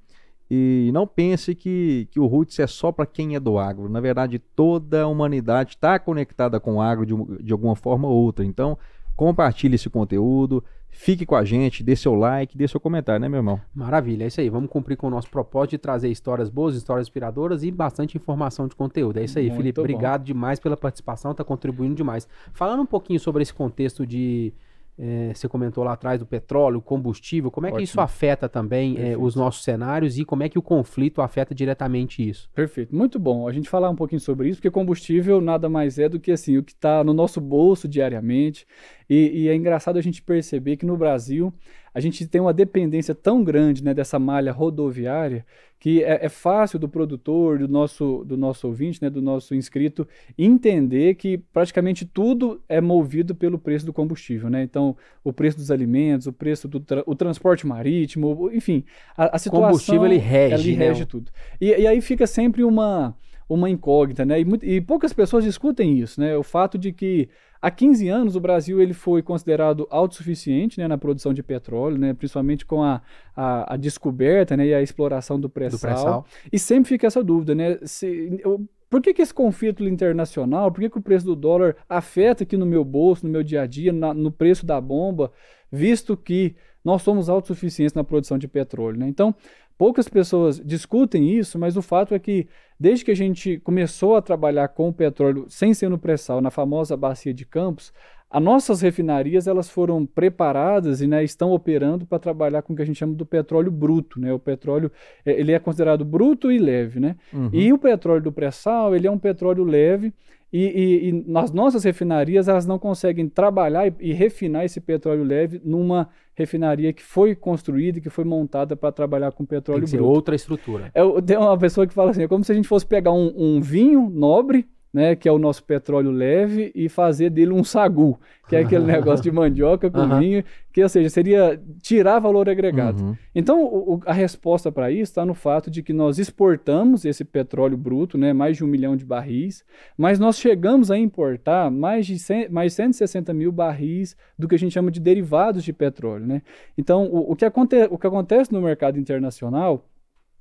[0.51, 3.89] E não pense que, que o Roots é só para quem é do agro.
[3.89, 8.25] Na verdade, toda a humanidade está conectada com o agro de, de alguma forma ou
[8.25, 8.45] outra.
[8.45, 8.79] Então,
[9.15, 13.41] compartilhe esse conteúdo, fique com a gente, dê seu like, dê seu comentário, né, meu
[13.41, 13.61] irmão?
[13.75, 14.49] Maravilha, é isso aí.
[14.49, 18.67] Vamos cumprir com o nosso propósito de trazer histórias boas, histórias inspiradoras e bastante informação
[18.67, 19.19] de conteúdo.
[19.19, 19.77] É isso aí, Muito Felipe.
[19.77, 19.83] Bom.
[19.83, 22.27] Obrigado demais pela participação, está contribuindo demais.
[22.55, 24.55] Falando um pouquinho sobre esse contexto de
[24.99, 27.79] é, você comentou lá atrás do petróleo, combustível, como é Ótimo.
[27.79, 31.55] que isso afeta também é, os nossos cenários e como é que o conflito afeta
[31.55, 32.51] diretamente isso?
[32.53, 36.09] Perfeito, muito bom a gente falar um pouquinho sobre isso, porque combustível nada mais é
[36.09, 38.67] do que assim, o que está no nosso bolso diariamente.
[39.09, 41.53] E, e, é engraçado a gente perceber que no Brasil
[41.95, 45.47] a gente tem uma dependência tão grande né, dessa malha rodoviária
[45.79, 50.07] que é, é, fácil do produtor, do nosso, do nosso ouvinte, né, do nosso inscrito,
[50.37, 54.51] entender que praticamente tudo é movido pelo preço do combustível.
[54.51, 54.63] Né?
[54.63, 58.85] Então, o preço dos alimentos, o preço do tra o transporte marítimo, enfim,
[59.17, 59.69] a, a situação...
[59.69, 60.89] O combustível, ele rege, ele né?
[60.89, 61.31] rege tudo.
[61.61, 63.15] E, e aí fica sempre uma
[63.49, 64.41] uma incógnita, né?
[64.41, 66.37] E, e, poucas pessoas discutem isso, né?
[66.37, 70.97] O fato de que Há 15 anos, o Brasil ele foi considerado autossuficiente né, na
[70.97, 73.03] produção de petróleo, né, principalmente com a,
[73.35, 76.23] a, a descoberta né, e a exploração do pré-sal.
[76.23, 77.79] Pré e sempre fica essa dúvida, né?
[77.83, 81.77] Se, eu, por que, que esse conflito internacional, por que, que o preço do dólar
[81.89, 85.33] afeta aqui no meu bolso, no meu dia a dia, na, no preço da bomba,
[85.71, 88.99] visto que nós somos autossuficientes na produção de petróleo.
[88.99, 89.09] Né?
[89.09, 89.35] Então,
[89.79, 94.23] poucas pessoas discutem isso, mas o fato é que desde que a gente começou a
[94.23, 97.93] trabalhar com o petróleo sem ser no pré-sal, na famosa bacia de Campos,
[98.31, 102.83] as nossas refinarias elas foram preparadas e né, estão operando para trabalhar com o que
[102.83, 104.21] a gente chama do petróleo bruto.
[104.21, 104.31] Né?
[104.33, 104.93] O petróleo
[105.25, 107.01] é, ele é considerado bruto e leve.
[107.01, 107.17] Né?
[107.33, 107.49] Uhum.
[107.53, 110.13] E o petróleo do pré-sal ele é um petróleo leve
[110.53, 115.23] e, e, e, nas nossas refinarias elas não conseguem trabalhar e, e, refinar esse petróleo
[115.23, 119.91] leve numa refinaria que foi construída e que foi montada para trabalhar com petróleo Tem
[119.91, 120.11] que bruto.
[120.11, 120.91] outra estrutura.
[120.95, 123.33] É, tem uma pessoa que fala assim, é como se a gente fosse pegar um,
[123.37, 128.19] um vinho nobre né, que é o nosso petróleo leve, e fazer dele um sagu,
[128.49, 130.19] que é aquele negócio de mandioca com uhum.
[130.19, 133.03] vinho, que, ou seja, seria tirar valor agregado.
[133.03, 133.17] Uhum.
[133.35, 137.77] Então, o, a resposta para isso está no fato de que nós exportamos esse petróleo
[137.77, 139.65] bruto, né, mais de um milhão de barris,
[139.97, 144.59] mas nós chegamos a importar mais de 100, mais 160 mil barris do que a
[144.59, 146.27] gente chama de derivados de petróleo.
[146.27, 146.43] Né?
[146.77, 149.85] Então, o, o, que aconte, o que acontece no mercado internacional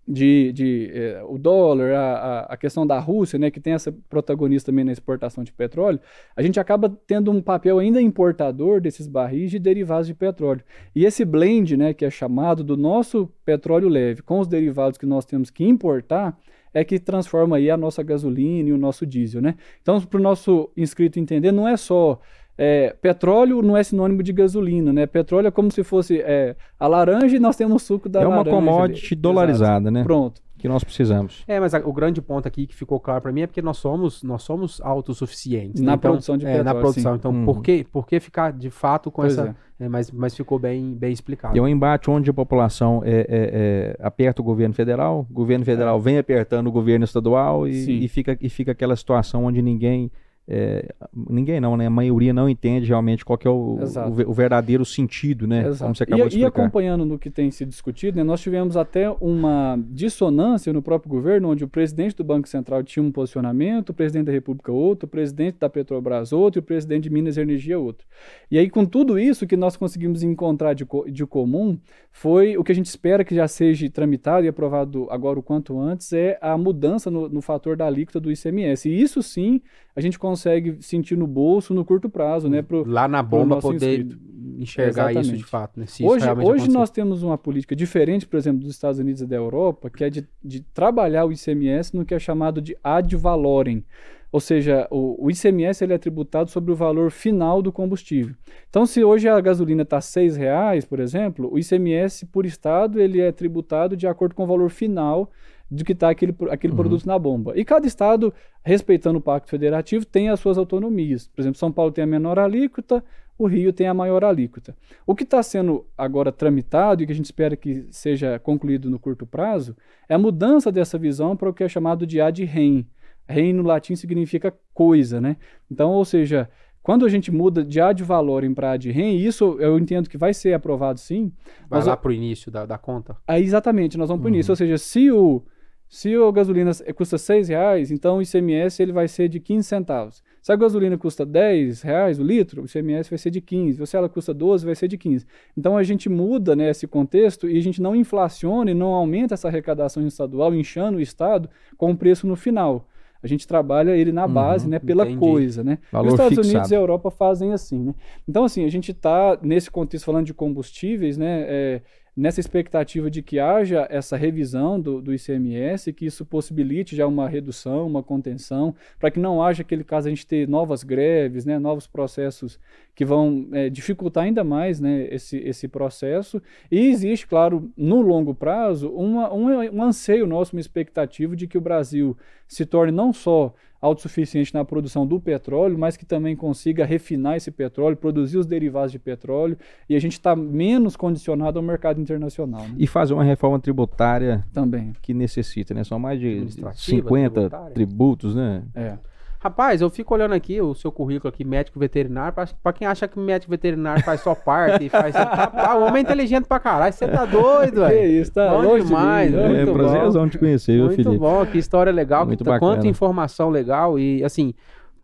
[0.08, 4.72] de, de eh, o dólar, a, a questão da Rússia, né, que tem essa protagonista
[4.72, 6.00] também na exportação de petróleo,
[6.36, 10.63] a gente acaba tendo um papel ainda importador desses barris de derivados de petróleo.
[10.96, 15.06] E esse blend, né, que é chamado do nosso petróleo leve com os derivados que
[15.06, 16.38] nós temos que importar,
[16.74, 19.56] é que transforma aí a nossa gasolina e o nosso diesel, né?
[19.82, 22.20] Então, para o nosso inscrito entender, não é só
[22.58, 25.06] é, petróleo não é sinônimo de gasolina, né?
[25.06, 28.50] Petróleo é como se fosse é, a laranja e nós temos suco da laranja.
[28.50, 29.22] É uma commodity ali.
[29.22, 29.91] dolarizada, Exato.
[29.91, 30.04] né?
[30.04, 30.41] Pronto.
[30.58, 31.43] Que nós precisamos.
[31.48, 33.78] É, mas a, o grande ponto aqui que ficou claro para mim é porque nós
[33.78, 35.80] somos nós somos autossuficientes.
[35.80, 35.96] Na né?
[35.98, 36.62] então, produção de petróleo.
[36.62, 37.12] É, na produção.
[37.12, 37.17] Sim.
[37.20, 37.46] Então, uhum.
[37.46, 39.56] por, que, por que ficar de fato com pois essa.
[39.80, 39.86] É.
[39.86, 39.88] é.
[39.88, 41.56] mas, mas ficou bem, bem explicado.
[41.56, 45.34] E é um embate onde a população é, é, é aperta o governo federal, o
[45.34, 49.62] governo federal vem apertando o governo estadual e, e, fica, e fica aquela situação onde
[49.62, 50.12] ninguém
[50.49, 51.88] é, ninguém não, né?
[51.88, 55.67] A maioria não entende realmente qual é o, o, o, verdadeiro sentido, né?
[55.67, 55.83] Exato.
[55.83, 56.62] Como você acabou e, de explicar.
[56.62, 61.10] E acompanhando no que tem sido discutido, né, nós tivemos até uma dissonância no próprio
[61.10, 65.05] governo, onde o presidente do Banco Central tinha um posicionamento, o presidente da República outro,
[65.05, 68.07] o presidente da Petrobras outro e o presidente de Minas Energia outro.
[68.49, 71.77] E aí, com tudo isso que nós conseguimos encontrar de, de comum,
[72.10, 75.77] foi o que a gente espera que já seja tramitado e aprovado agora o quanto
[75.77, 78.89] antes, é a mudança no, no fator da alíquota do ICMS.
[78.89, 79.62] E isso sim
[79.97, 82.62] a gente consegue sentir no bolso no curto prazo, né?
[82.62, 84.19] Pro, Lá na bomba poder inscrito.
[84.60, 85.25] enxergar Exatamente.
[85.25, 85.88] isso de fato, né?
[86.03, 89.89] Hoje hoje nós temos uma política diferente, por exemplo, dos Estados Unidos e da Europa,
[89.89, 93.83] que é de, de trabalhar o ICMS no que é chamado de ad valorem.
[94.31, 98.36] Ou seja, o, o, ICMS ele é tributado sobre o valor final do combustível.
[98.69, 103.19] Então, se hoje a gasolina está R$ reais, por exemplo, o ICMS por estado ele
[103.19, 105.31] é tributado de acordo com o valor final
[105.69, 106.77] de que está aquele, aquele uhum.
[106.77, 107.53] produto na bomba.
[107.56, 111.27] E cada estado, respeitando o Pacto Federativo, tem as suas autonomias.
[111.27, 113.03] Por exemplo, São Paulo tem a menor alíquota,
[113.38, 114.75] o Rio tem a maior alíquota.
[115.06, 118.97] O que está sendo agora tramitado e que a gente espera que seja concluído no
[118.97, 119.75] curto prazo
[120.10, 122.88] é a mudança dessa visão para o que é chamado de ad rem.
[123.27, 125.38] Rem no latim significa coisa, né?
[125.69, 126.49] Então, ou seja,
[126.82, 130.34] quando a gente muda de ad valorem para ad rem, isso eu entendo que vai
[130.34, 131.32] ser aprovado sim.
[131.69, 133.17] Vai lá para o início da, da conta?
[133.27, 134.51] Aí, exatamente, nós vamos para o início.
[134.51, 135.43] Ou seja, se o
[135.89, 140.23] se a gasolina custa 6 reais, então o ICMS ele vai ser de 15 centavos.
[140.41, 143.86] Se a gasolina custa 10 reais o litro, o ICMS vai ser de 15.
[143.86, 145.26] Se ela custa 12, vai ser de 15.
[145.58, 149.34] Então a gente muda né, esse contexto e a gente não inflaciona e não aumenta
[149.34, 152.88] essa arrecadação estadual, inchando o Estado com o preço no final.
[153.21, 155.19] A gente trabalha ele na base, uhum, né, pela entendi.
[155.19, 155.80] coisa, né?
[155.91, 156.56] Valor Os Estados fixado.
[156.56, 157.95] Unidos e a Europa fazem assim, né?
[158.28, 161.45] Então, assim, a gente está nesse contexto falando de combustíveis, né?
[161.47, 161.82] É,
[162.17, 167.30] nessa expectativa de que haja essa revisão do, do ICMS, que isso possibilite já uma
[167.30, 171.60] redução, uma contenção, para que não haja aquele caso a gente ter novas greves, né,
[171.60, 172.60] novos processos
[172.95, 176.41] que vão é, dificultar ainda mais né, esse, esse processo.
[176.71, 181.60] E existe, claro, no longo prazo, uma, um, um anseio nosso, uma expectativa de que
[181.60, 186.85] o Brasil se torne não só autossuficiente na produção do petróleo, mas que também consiga
[186.85, 189.57] refinar esse petróleo, produzir os derivados de petróleo,
[189.89, 192.61] e a gente está menos condicionado ao mercado internacional.
[192.63, 192.75] Né?
[192.77, 195.83] E fazer uma reforma tributária também que necessita, né?
[195.83, 197.73] São mais de 50 tributária.
[197.73, 198.63] tributos, né?
[198.73, 198.97] É.
[199.39, 203.08] Rapaz, eu fico olhando aqui o seu currículo aqui, médico veterinário, pra, pra quem acha
[203.08, 205.13] que médico veterinário faz só parte, faz.
[205.13, 208.00] Rapaz, o homem é inteligente pra caralho, você tá doido, velho.
[208.00, 209.32] Que isso, tá bom longe demais.
[209.32, 211.17] De mim, muito é, prazerzão te conhecer, Muito Felipe.
[211.17, 214.54] bom, que história legal, muito que, quanta informação legal e, assim,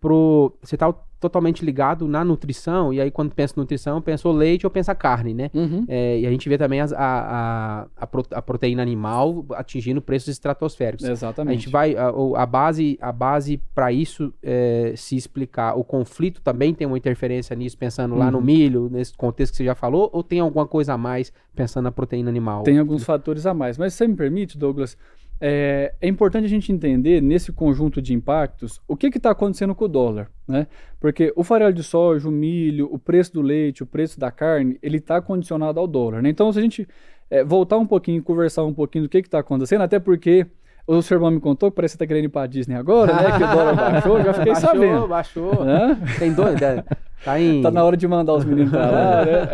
[0.04, 0.54] pro.
[0.62, 4.66] Você tá totalmente ligado na nutrição, e aí quando pensa em nutrição, pensa o leite
[4.68, 5.50] ou pensa carne, né?
[5.54, 5.86] Uhum.
[5.88, 10.02] É, e a gente vê também as- a, a, a, pro- a proteína animal atingindo
[10.02, 11.08] preços estratosféricos.
[11.08, 11.54] Exatamente.
[11.54, 16.42] A gente vai a, a base a base para isso é, se explicar o conflito
[16.42, 18.44] também tem uma interferência nisso pensando lá no Uhum.
[18.44, 21.92] milho nesse contexto que você já falou ou tem alguma coisa a mais pensando na
[21.92, 23.78] proteína animal Tem alguns fatores a mais.
[23.78, 24.98] Mas se você me permite, Douglas,
[25.45, 29.84] é, é importante a gente entender nesse conjunto de impactos o que está acontecendo com
[29.84, 30.67] o dólar, né?
[31.01, 34.79] Porque o farelo de soja, o milho, o preço do leite, o preço da carne,
[34.82, 36.29] ele está condicionado ao dólar, né?
[36.29, 36.88] Então, se a gente
[37.29, 40.47] é, voltar um pouquinho conversar um pouquinho do que está acontecendo, até porque
[40.86, 43.13] o seu irmão me contou que parece que você está querendo ir para Disney agora,
[43.13, 43.38] né?
[43.38, 45.08] Que o dólar baixou, já fiquei baixou, sabendo.
[45.08, 45.98] baixou Né?
[46.19, 46.84] tem dois é,
[47.24, 49.48] tá em Tá na hora de mandar os meninos para lá, né?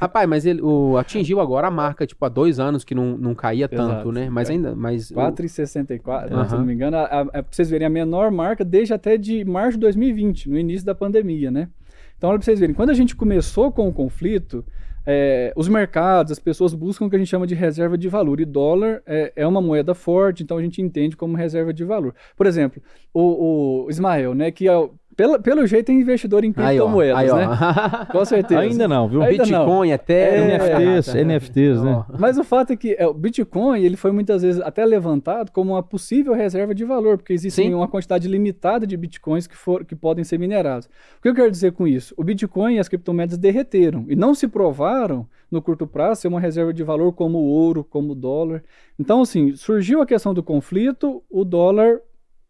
[0.00, 3.34] rapaz mas ele o, atingiu agora a marca tipo há dois anos que não, não
[3.34, 4.12] caía tanto Exato.
[4.12, 7.44] né mas ainda mas o- 4,64, né, se não me engano, a, a, a- pra
[7.50, 11.50] vocês verem, a menor marca desde até de março de 2020, no início da pandemia,
[11.50, 11.68] né?
[12.16, 14.64] Então, olha pra vocês verem, quando a gente começou com o conflito,
[15.06, 18.40] é, os mercados, as pessoas buscam o que a gente chama de reserva de valor,
[18.40, 22.14] e dólar é, é uma moeda forte, então a gente entende como reserva de valor.
[22.36, 26.78] Por exemplo, o, o Ismael, né, que é, pelo, pelo jeito é investidor em aí,
[26.78, 27.36] ó, criptomoedas, aí, ó.
[27.36, 28.06] né?
[28.10, 28.60] Com certeza.
[28.60, 29.22] Ainda não, viu?
[29.22, 29.60] Ainda não.
[29.60, 32.04] Bitcoin até NFTs, NFTs, né?
[32.18, 35.72] Mas o fato é que é, o Bitcoin ele foi muitas vezes até levantado como
[35.72, 37.74] uma possível reserva de valor, porque existe Sim.
[37.74, 40.86] uma quantidade limitada de Bitcoins que, for, que podem ser minerados.
[41.18, 42.14] O que eu quero dizer com isso?
[42.16, 46.40] O Bitcoin e as criptomoedas derreteram e não se provaram no curto prazo ser uma
[46.40, 48.62] reserva de valor como o ouro, como o dólar.
[48.98, 52.00] Então, assim, surgiu a questão do conflito, o dólar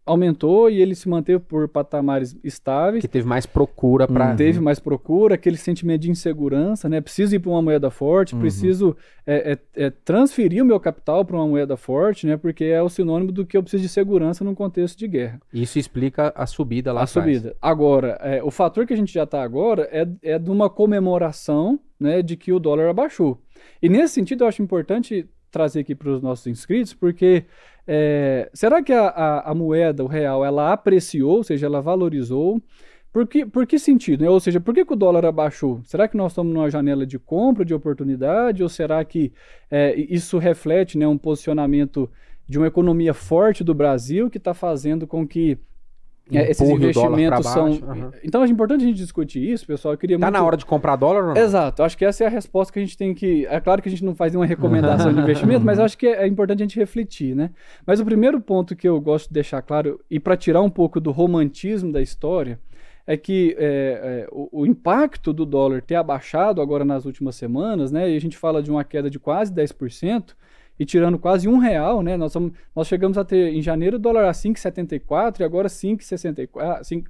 [0.06, 3.00] aumentou e ele se manteve por patamares estáveis.
[3.00, 7.00] que teve mais procura para Teve mais procura, aquele sentimento de insegurança, né?
[7.00, 8.40] Preciso ir para uma moeda forte, Uhum.
[8.40, 12.36] preciso é, é, é, transferir o meu capital para uma moeda forte, né?
[12.36, 15.40] Porque é o sinônimo do que eu preciso de segurança num contexto de guerra.
[15.52, 17.24] Isso explica a subida lá a atrás.
[17.36, 17.56] subida.
[17.62, 21.78] Agora, é, o fator que a gente já está agora é, é de uma comemoração,
[21.98, 22.22] né?
[22.22, 23.40] De que o dólar abaixou.
[23.80, 27.44] E nesse sentido, eu acho importante trazer aqui para os nossos inscritos, porque
[27.86, 32.60] é, será que a, a, a moeda, o real, ela apreciou, ou seja, ela valorizou?
[33.12, 34.22] Por que, por que sentido?
[34.24, 34.30] Né?
[34.30, 35.80] Ou seja, por que, que o dólar abaixou?
[35.84, 38.62] Será que nós estamos numa janela de compra, de oportunidade?
[38.62, 39.32] Ou será que
[39.70, 42.10] é, isso reflete né, um posicionamento
[42.48, 45.58] de uma economia forte do Brasil que está fazendo com que
[46.32, 47.66] é, esses investimentos são.
[47.66, 48.10] aham.
[48.22, 49.94] Então é importante a gente discutir isso, pessoal.
[49.94, 50.38] Eu queria Tá muito...
[50.38, 51.36] na hora de comprar dólar ou não?
[51.36, 53.46] Exato, acho que essa é a resposta que a gente tem que.
[53.46, 56.22] É claro que a gente não faz nenhuma recomendação de investimento, mas acho que é,
[56.22, 57.50] é importante a gente refletir, né?
[57.86, 60.98] Mas o primeiro ponto que eu gosto de deixar claro, e para tirar um pouco
[61.00, 62.58] do romantismo da história,
[63.06, 67.92] é que é, é, o, o impacto do dólar ter abaixado agora nas últimas semanas,
[67.92, 68.10] né?
[68.10, 70.34] E a gente fala de uma queda de quase 10%.
[70.78, 72.16] E tirando quase um real, né?
[72.16, 76.48] Nós, somos- nós chegamos a ter em janeiro o dólar a 5,74 e agora 5,64,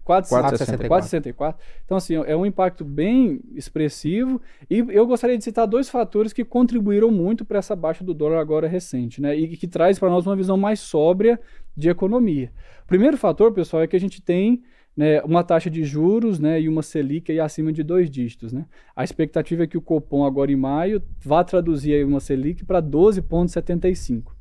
[0.04, 0.88] 4,64.
[0.88, 1.54] 4,64.
[1.84, 4.40] Então, assim, é um impacto bem expressivo.
[4.70, 8.38] E eu gostaria de citar dois fatores que contribuíram muito para essa baixa do dólar
[8.38, 9.34] agora recente, né?
[9.34, 11.40] E que traz para nós uma visão mais sóbria
[11.76, 12.52] de economia.
[12.84, 14.62] O primeiro fator, pessoal, é que a gente tem
[14.96, 18.52] né, uma taxa de juros né, e uma Selic aí acima de dois dígitos.
[18.52, 18.64] Né?
[18.94, 22.80] A expectativa é que o Copom agora em maio vá traduzir aí uma Selic para
[22.80, 24.32] 12,75.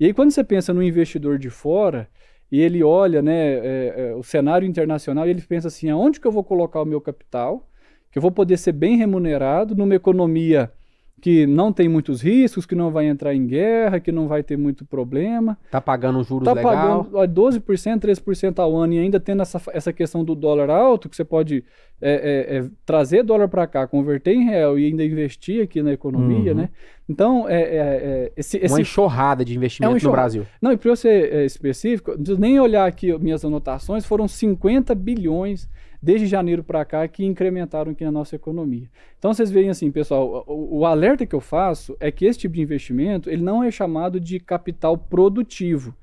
[0.00, 2.08] E aí quando você pensa no investidor de fora
[2.50, 6.26] e ele olha né, é, é, o cenário internacional e ele pensa assim, aonde que
[6.26, 7.68] eu vou colocar o meu capital,
[8.10, 10.72] que eu vou poder ser bem remunerado numa economia
[11.20, 14.56] que não tem muitos riscos, que não vai entrar em guerra, que não vai ter
[14.56, 15.58] muito problema.
[15.70, 17.04] Tá pagando juros Tá legal.
[17.04, 21.08] pagando ó, 12%, 13% ao ano e ainda tendo essa, essa questão do dólar alto,
[21.08, 21.64] que você pode
[22.00, 22.12] é,
[22.52, 26.52] é, é, trazer dólar para cá, converter em real e ainda investir aqui na economia,
[26.52, 26.58] Uhum.
[26.58, 26.68] né?
[27.08, 30.10] Então, é, é, é, esse, Uma esse enxurrada de investimento É no.
[30.12, 30.46] Brasil.
[30.62, 34.94] não, e para eu ser específico, não preciso nem olhar aqui minhas anotações, foram 50
[34.94, 35.68] bilhões
[36.02, 38.88] desde janeiro para cá que incrementaram aqui na nossa economia.
[39.18, 42.54] Então vocês veem assim, pessoal, o, o alerta que eu faço é que esse tipo
[42.54, 45.94] de investimento ele não é chamado de capital produtivo.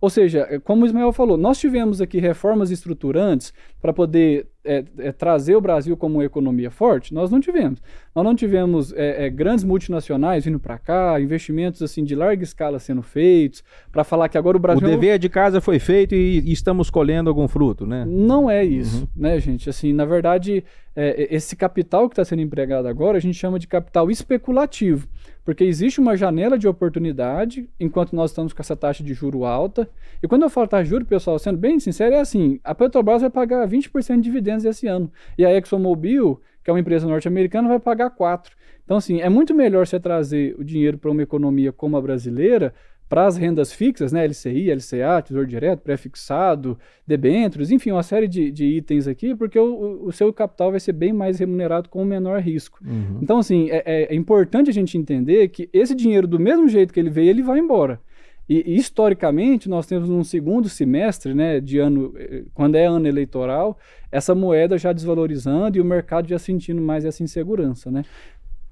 [0.00, 4.84] Ou seja, é, como o Ismael falou, nós tivemos aqui reformas estruturantes para poder é,
[4.98, 7.12] é, trazer o Brasil como uma economia forte?
[7.12, 7.80] Nós não tivemos.
[8.14, 12.78] Nós não tivemos é, é, grandes multinacionais vindo para cá, investimentos assim de larga escala
[12.78, 14.86] sendo feitos, para falar que agora o O Brasil...
[14.86, 18.04] é um dever de casa foi feito e, e estamos colhendo algum fruto, né?
[18.06, 19.68] Não é isso, né, gente?
[19.68, 20.64] Assim, na verdade,
[20.96, 25.08] é, esse capital que está sendo empregado agora, a gente chama de capital especulativo,
[25.44, 29.88] porque existe uma janela de oportunidade enquanto nós estamos com essa taxa de juro alta.
[30.22, 33.20] E quando eu falo taxa de juro, pessoal, sendo bem sincero, é assim: a Petrobras
[33.20, 37.68] vai pagar 20% de dividendos esse ano, e a ExxonMobil, que é uma empresa norte-americana,
[37.68, 38.50] vai pagar 4%.
[38.84, 42.74] Então, assim, é muito melhor você trazer o dinheiro para uma economia como a brasileira
[43.14, 48.50] para as rendas fixas, né, LCI, LCA, Tesouro Direto, pré-fixado, debêntures, enfim, uma série de,
[48.50, 52.40] de itens aqui, porque o, o, seu capital vai ser bem mais remunerado com menor
[52.40, 52.80] risco.
[52.84, 53.20] Uhum.
[53.22, 56.92] Então, assim, é, é, é importante a gente entender que esse dinheiro, do mesmo jeito
[56.92, 58.00] que ele veio, ele vai embora.
[58.48, 63.78] E, historicamente, nós temos um segundo semestre, né, de ano, eh, quando é ano eleitoral,
[64.12, 68.04] essa moeda já desvalorizando e o mercado já sentindo mais essa insegurança, né?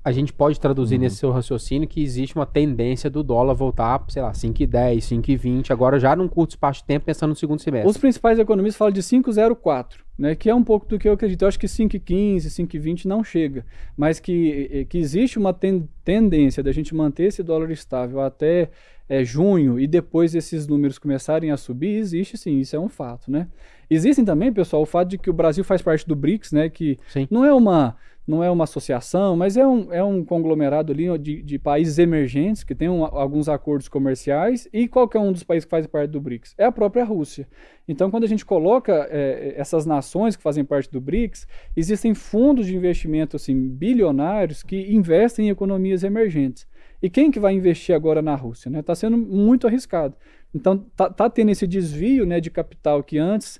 [0.04, 1.02] A gente pode traduzir uhum.
[1.02, 5.98] nesse seu raciocínio que existe uma tendência do dólar voltar, sei lá, 5,10, 5,20, agora
[5.98, 7.88] já num curto espaço de tempo, pensando no segundo semestre.
[7.88, 11.42] Os principais economistas falam de 5,04, né, que é um pouco do que eu acredito.
[11.42, 13.64] Eu acho que 5,15, 5,20 não chega,
[13.96, 18.70] mas que, que existe uma ten tendência da gente manter esse dólar estável até
[19.08, 23.30] é, junho e depois esses números começarem a subir, existe sim, isso é um fato,
[23.30, 23.46] né?
[23.88, 26.98] Existem também, pessoal, o fato de que o Brasil faz parte do BRICS, né, que
[27.08, 27.28] sim.
[27.30, 27.94] não é uma
[28.26, 32.62] não é uma associação, mas é um, é um conglomerado ali de, de países emergentes
[32.62, 36.20] que tem um, alguns acordos comerciais e qualquer um dos países que faz parte do
[36.20, 37.48] BRICS é a própria Rússia.
[37.86, 41.46] Então, quando a gente coloca é, essas nações que fazem parte do BRICS,
[41.76, 46.66] existem fundos de investimento assim bilionários que investem em economias emergentes.
[47.02, 48.68] E quem que vai investir agora na Rússia?
[48.68, 48.82] Está né?
[48.82, 50.14] Tá sendo muito arriscado.
[50.54, 53.58] Então, tá, tá tendo esse desvio né, de capital que antes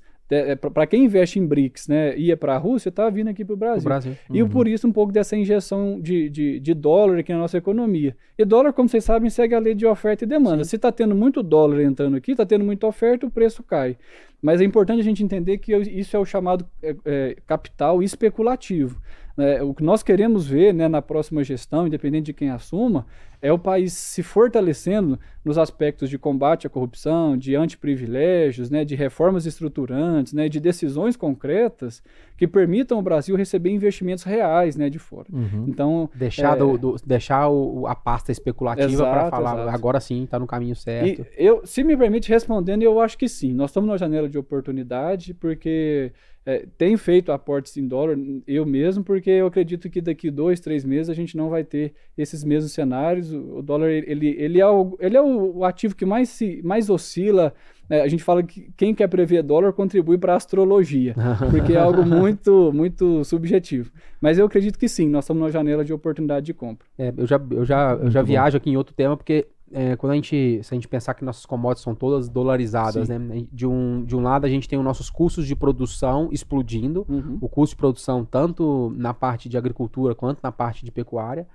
[0.73, 3.57] para quem investe em BRICS, né, ia para a Rússia, está vindo aqui para o
[3.57, 3.83] Brasil.
[3.83, 4.15] Brasil.
[4.29, 4.35] Uhum.
[4.35, 8.15] E por isso um pouco dessa injeção de, de, de, dólar aqui na nossa economia.
[8.37, 10.63] E dólar, como vocês sabem, segue a lei de oferta e demanda.
[10.63, 10.71] Sim.
[10.71, 13.97] Se está tendo muito dólar entrando aqui, está tendo muita oferta, o preço cai.
[14.41, 19.01] Mas é importante a gente entender que isso é o chamado é, é, capital especulativo.
[19.37, 23.07] É, o que nós queremos ver né, na próxima gestão, independente de quem assuma,
[23.43, 28.95] é o país se fortalecendo nos aspectos de combate à corrupção, de antiprivilégios, né, de
[28.95, 32.01] reformas estruturantes, né, de decisões concretas
[32.37, 35.27] que permitam o Brasil receber investimentos reais né, de fora.
[35.29, 35.65] Uhum.
[35.67, 36.59] Então deixar, é...
[36.59, 39.69] do, do, deixar o, a pasta especulativa para falar exato.
[39.75, 41.25] agora sim está no caminho certo.
[41.37, 43.53] E eu, se me permite respondendo, eu acho que sim.
[43.53, 46.13] Nós estamos numa janela de oportunidade porque
[46.45, 50.83] é, tem feito aportes em dólar, eu mesmo, porque eu acredito que daqui dois, três
[50.83, 53.32] meses a gente não vai ter esses mesmos cenários.
[53.33, 57.53] O, dólar ele, ele é, o, ele é o, ativo que mais, se, mais oscila.
[57.89, 61.13] É, a gente fala que quem quer prever dólar contribui para a astrologia,
[61.51, 63.91] porque é algo muito, muito subjetivo.
[64.21, 66.87] Mas eu acredito que sim, nós estamos numa janela de oportunidade de compra.
[66.97, 70.11] É, eu já, eu já, eu já viajo aqui em outro tema, porque é, quando
[70.11, 73.17] a gente, se a gente pensar que nossas commodities são todas dolarizadas, Sim.
[73.17, 73.45] né?
[73.51, 77.39] De um, de um lado a gente tem os nossos custos de produção explodindo, uhum.
[77.41, 81.47] o custo de produção tanto na parte de agricultura quanto na parte de pecuária,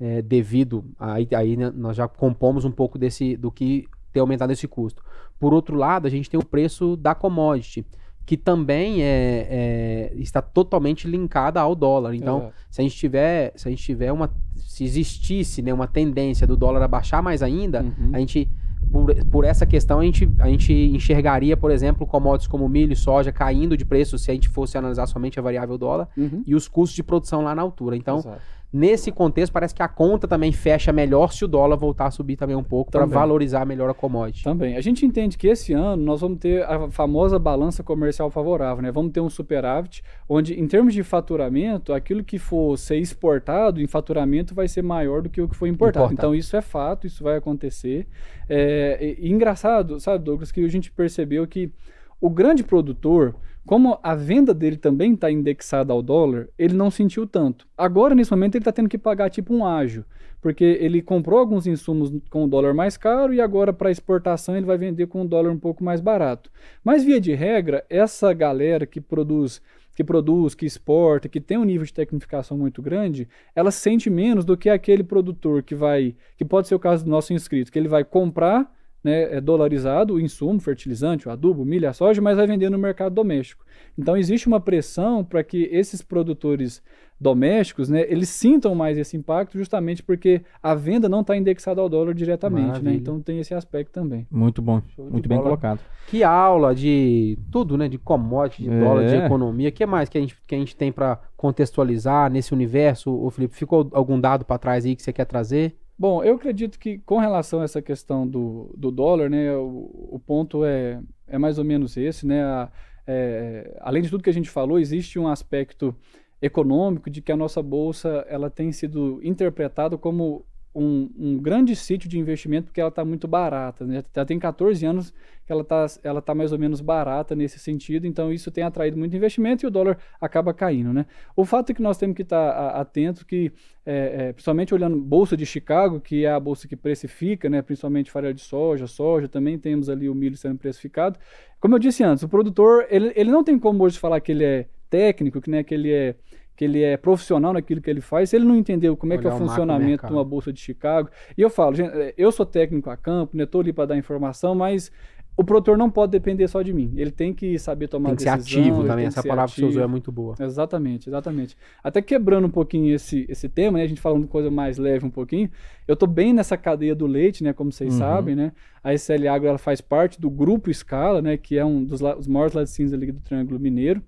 [0.00, 4.52] é, devido aí, aí né, nós já compomos um pouco desse do que ter aumentado
[4.52, 5.02] esse custo.
[5.38, 7.84] Por outro lado, a gente tem o preço da commodity
[8.26, 12.12] que também é, é, está totalmente linkada ao dólar.
[12.12, 16.44] Então, se a gente tiver, se a gente tiver uma, se existisse né, uma tendência
[16.44, 18.10] do dólar a baixar mais ainda, uhum.
[18.12, 18.50] a gente
[18.90, 22.96] por, por essa questão a gente, a gente enxergaria, por exemplo, commodities como milho e
[22.96, 26.42] soja caindo de preço se a gente fosse analisar somente a variável dólar uhum.
[26.46, 27.96] e os custos de produção lá na altura.
[27.96, 28.40] Então, Exato.
[28.72, 32.36] Nesse contexto, parece que a conta também fecha melhor se o dólar voltar a subir
[32.36, 34.44] também um pouco para valorizar melhor a commodity.
[34.44, 34.76] Também.
[34.76, 38.90] A gente entende que esse ano nós vamos ter a famosa balança comercial favorável, né?
[38.90, 43.86] Vamos ter um superávit, onde em termos de faturamento, aquilo que for ser exportado em
[43.86, 46.12] faturamento vai ser maior do que o que foi importado.
[46.12, 48.06] Então isso é fato, isso vai acontecer.
[48.48, 51.72] É, e, e engraçado, sabe, Douglas, que a gente percebeu que
[52.20, 53.34] o grande produtor
[53.66, 57.66] como a venda dele também está indexada ao dólar, ele não sentiu tanto.
[57.76, 60.04] Agora, nesse momento, ele está tendo que pagar tipo um ágio,
[60.40, 64.64] porque ele comprou alguns insumos com o dólar mais caro e agora para exportação ele
[64.64, 66.50] vai vender com o dólar um pouco mais barato.
[66.84, 69.60] Mas via de regra, essa galera que produz
[69.96, 74.44] que produz, que exporta, que tem um nível de tecnificação muito grande, ela sente menos
[74.44, 77.78] do que aquele produtor que vai, que pode ser o caso do nosso inscrito, que
[77.78, 78.70] ele vai comprar
[79.06, 82.76] né, é dolarizado o insumo, fertilizante, o adubo, milho, a soja, mas vai vender no
[82.76, 83.64] mercado doméstico.
[83.96, 86.82] Então existe uma pressão para que esses produtores
[87.20, 91.88] domésticos, né, eles sintam mais esse impacto justamente porque a venda não está indexada ao
[91.88, 92.94] dólar diretamente, né?
[92.94, 94.26] Então tem esse aspecto também.
[94.28, 95.78] Muito bom, muito bem colocado.
[96.08, 98.80] Que aula de tudo, né, de commodity, de é.
[98.80, 99.68] dólar, de economia.
[99.68, 103.30] O que mais que a gente, que a gente tem para contextualizar nesse universo, o
[103.30, 103.54] Felipe?
[103.54, 105.76] Ficou algum dado para trás aí que você quer trazer?
[105.98, 110.18] Bom, eu acredito que com relação a essa questão do, do dólar, né, o, o
[110.24, 112.70] ponto é, é mais ou menos esse, né, a,
[113.06, 115.94] é, além de tudo que a gente falou, existe um aspecto
[116.40, 120.44] econômico de que a nossa bolsa ela tem sido interpretada como
[120.76, 123.86] um, um, grande sítio de investimento porque ela está muito barata.
[123.86, 124.04] Né?
[124.14, 125.12] Já tem 14 anos
[125.46, 128.98] que ela está ela tá mais ou menos barata nesse sentido, então isso tem atraído
[128.98, 130.92] muito investimento e o dólar acaba caindo.
[130.92, 131.06] Né?
[131.34, 133.50] O fato é que nós temos que estar tá atentos que,
[133.86, 137.62] é, é, principalmente olhando Bolsa de Chicago, que é a bolsa que precifica, né?
[137.62, 141.18] principalmente farelo de soja, soja, também temos ali o milho sendo precificado.
[141.58, 144.44] Como eu disse antes, o produtor ele, ele não tem como hoje falar que ele
[144.44, 146.16] é técnico, que, né, que ele é
[146.56, 149.26] que ele é profissional naquilo que ele faz, se ele não entendeu como é que
[149.26, 151.10] é o funcionamento de uma bolsa de Chicago.
[151.36, 153.96] E eu falo, gente, é, eu sou técnico a campo, né, estou ali para dar
[153.96, 154.90] informação, mas
[155.36, 156.94] o produtor não pode depender só de mim.
[156.96, 158.40] Ele tem que saber tomar tem que decisão.
[158.40, 159.04] Ser ativo também.
[159.04, 159.66] Essa palavra ativo.
[159.66, 160.34] que você usou é muito boa.
[160.40, 161.56] Exatamente, exatamente.
[161.84, 163.84] Até quebrando um pouquinho esse, esse tema, né?
[163.84, 165.50] A gente falando coisa mais leve um pouquinho.
[165.86, 167.52] Eu estou bem nessa cadeia do leite, né?
[167.52, 167.98] Como vocês uhum.
[167.98, 168.52] sabem, né?
[168.82, 171.36] A SL Agro ela faz parte do grupo Scala, né?
[171.36, 174.02] Que é um dos os maiores laticínios ali do Triângulo Mineiro.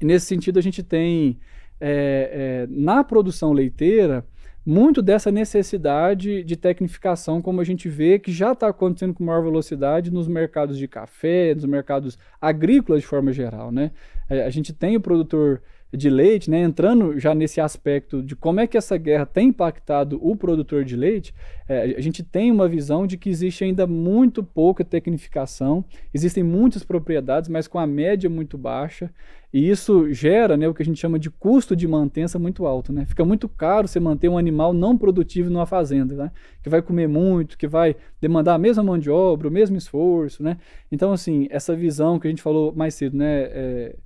[0.00, 1.36] E nesse sentido a gente tem
[1.86, 4.24] é, é, na produção leiteira
[4.64, 9.42] muito dessa necessidade de tecnificação, como a gente vê que já está acontecendo com maior
[9.42, 13.70] velocidade nos mercados de café, nos mercados agrícolas de forma geral.
[13.70, 13.90] Né?
[14.30, 15.60] É, a gente tem o produtor
[15.96, 20.18] de leite, né, entrando já nesse aspecto de como é que essa guerra tem impactado
[20.22, 21.34] o produtor de leite,
[21.68, 26.82] é, a gente tem uma visão de que existe ainda muito pouca tecnificação, existem muitas
[26.82, 29.10] propriedades, mas com a média muito baixa,
[29.54, 32.92] e isso gera né, o que a gente chama de custo de mantença muito alto.
[32.92, 33.06] Né?
[33.06, 36.32] Fica muito caro você manter um animal não produtivo numa fazenda, né?
[36.60, 40.42] que vai comer muito, que vai demandar a mesma mão de obra, o mesmo esforço.
[40.42, 40.56] Né?
[40.90, 43.96] Então, assim, essa visão que a gente falou mais cedo, né, é,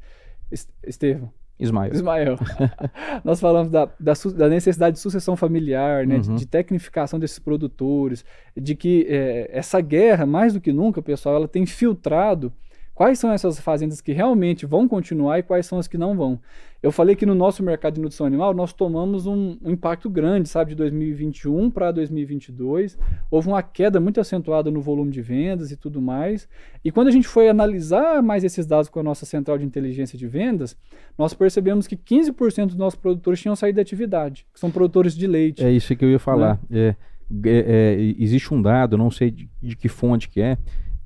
[1.58, 1.92] Ismael.
[1.92, 2.36] Ismael.
[3.24, 6.20] Nós falamos da, da, da, necessidade de sucessão familiar, né, uhum.
[6.20, 8.24] de, de, tecnificação desses produtores,
[8.56, 12.52] de que é, essa guerra, mais do que nunca, pessoal, ela tem filtrado
[12.98, 16.40] Quais são essas fazendas que realmente vão continuar e quais são as que não vão?
[16.82, 20.48] Eu falei que no nosso mercado de nutrição animal nós tomamos um, um impacto grande,
[20.48, 22.98] sabe, de 2021 para 2022.
[23.30, 26.48] Houve uma queda muito acentuada no volume de vendas e tudo mais.
[26.84, 30.18] E quando a gente foi analisar mais esses dados com a nossa central de inteligência
[30.18, 30.76] de vendas,
[31.16, 35.28] nós percebemos que 15% dos nossos produtores tinham saído da atividade, que são produtores de
[35.28, 35.64] leite.
[35.64, 36.58] É isso que eu ia falar.
[36.68, 36.80] Né?
[36.80, 36.96] É,
[37.44, 40.58] é, é, existe um dado, não sei de, de que fonte que é,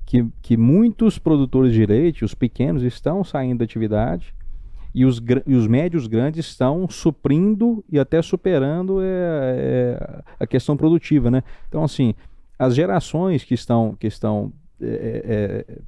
[0.05, 4.35] que, que muitos produtores de leite, os pequenos, estão saindo da atividade
[4.95, 10.77] e os, e os médios grandes estão suprindo e até superando é, é, a questão
[10.77, 11.43] produtiva, né?
[11.69, 12.15] Então, assim,
[12.59, 15.79] as gerações que estão, que estão, é, é, é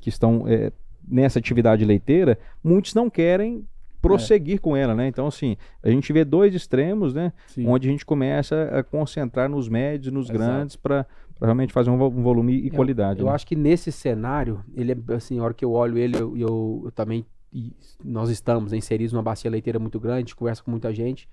[0.00, 0.72] que estão é,
[1.06, 3.64] nessa atividade leiteira, muitos não querem
[4.02, 4.58] prosseguir é.
[4.58, 5.06] com ela, né?
[5.06, 7.32] Então, assim, a gente vê dois extremos, né?
[7.46, 7.66] Sim.
[7.66, 10.38] Onde a gente começa a concentrar nos médios, nos Exato.
[10.38, 11.06] grandes, para
[11.40, 13.20] para realmente fazer um, um volume e eu, qualidade.
[13.20, 13.32] Eu né?
[13.32, 16.82] acho que nesse cenário, ele é assim, a hora que eu olho ele, eu, eu,
[16.84, 17.72] eu também e
[18.04, 21.28] nós estamos inseridos numa bacia leiteira muito grande, conversa com muita gente,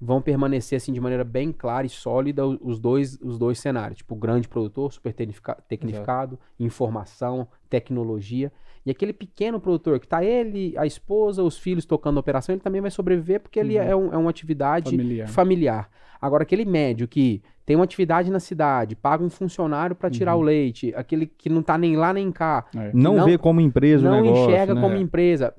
[0.00, 4.16] vão permanecer assim de maneira bem clara e sólida os dois, os dois cenários, tipo
[4.16, 6.38] grande produtor, super tecnificado, Exato.
[6.58, 8.50] informação, tecnologia,
[8.84, 12.62] e aquele pequeno produtor que tá ele, a esposa, os filhos tocando a operação, ele
[12.62, 13.84] também vai sobreviver porque ele uhum.
[13.84, 15.28] é, um, é uma atividade familiar.
[15.28, 15.90] familiar.
[16.20, 20.40] Agora, aquele médio que tem uma atividade na cidade, paga um funcionário para tirar uhum.
[20.40, 22.66] o leite, aquele que não tá nem lá nem cá.
[22.74, 22.90] É.
[22.92, 24.80] Não, não, vê como empresa Não o negócio, enxerga né?
[24.80, 25.54] como empresa.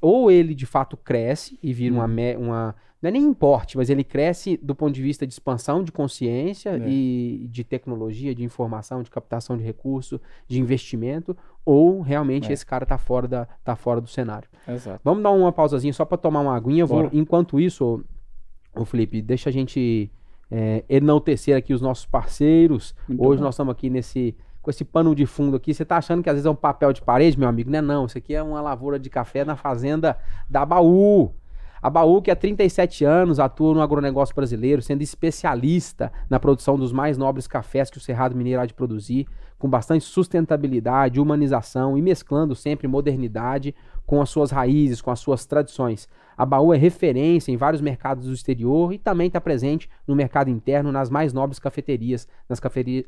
[0.00, 2.04] Ou ele de fato cresce e vira uhum.
[2.04, 2.74] uma, uma.
[3.04, 6.70] Não é nem importe, mas ele cresce do ponto de vista de expansão de consciência
[6.70, 6.88] é.
[6.88, 11.36] e de tecnologia, de informação, de captação de recurso, de investimento,
[11.66, 12.54] ou realmente é.
[12.54, 14.48] esse cara tá fora, da, tá fora do cenário.
[14.66, 15.02] Exato.
[15.04, 16.86] Vamos dar uma pausazinha só para tomar uma aguinha.
[16.86, 18.02] Vou, enquanto isso,
[18.74, 20.10] o Felipe, deixa a gente
[20.50, 22.94] é, enaltecer aqui os nossos parceiros.
[23.06, 23.44] Muito Hoje bom.
[23.44, 25.74] nós estamos aqui nesse com esse pano de fundo aqui.
[25.74, 27.70] Você está achando que às vezes é um papel de parede, meu amigo?
[27.70, 28.06] Não é não.
[28.06, 30.16] Isso aqui é uma lavoura de café na fazenda
[30.48, 31.34] da Baú.
[31.84, 36.94] A Baú, que há 37 anos atua no agronegócio brasileiro, sendo especialista na produção dos
[36.94, 39.26] mais nobres cafés que o Cerrado Mineiro há de produzir,
[39.58, 43.74] com bastante sustentabilidade, humanização e mesclando sempre modernidade
[44.06, 46.08] com as suas raízes, com as suas tradições.
[46.38, 50.48] A Baú é referência em vários mercados do exterior e também está presente no mercado
[50.48, 52.60] interno nas mais nobres cafeterias, nas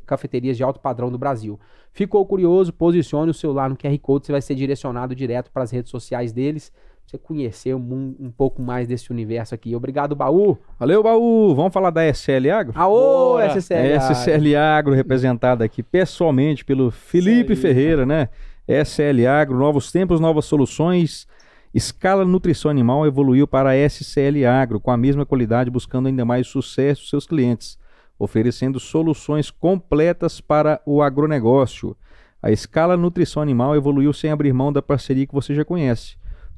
[0.05, 1.59] cafeterias de alto padrão do Brasil.
[1.93, 2.75] Ficou curioso?
[2.75, 6.31] Posicione o celular no QR Code, você vai ser direcionado direto para as redes sociais
[6.31, 6.71] deles.
[7.07, 9.77] Você conhecer um, um, pouco mais desse universo aqui.
[9.77, 10.59] Obrigado, Baú.
[10.77, 11.55] Valeu, Baú.
[11.55, 12.73] Vamos falar da SL Agro?
[12.75, 13.61] Aô, Bora.
[13.61, 14.15] SCL Agro.
[14.17, 18.29] SCL Agro, representada aqui pessoalmente pelo Felipe Ferreira, né?
[18.67, 21.29] SL Agro, novos tempos, novas soluções.
[21.73, 26.49] Escala Nutrição Animal evoluiu para a SCL Agro, com a mesma qualidade, buscando ainda mais
[26.49, 27.79] sucesso dos seus clientes,
[28.19, 31.97] oferecendo soluções completas para o agronegócio.
[32.43, 36.17] A Escala Nutrição Animal evoluiu sem abrir mão da parceria que você já conhece.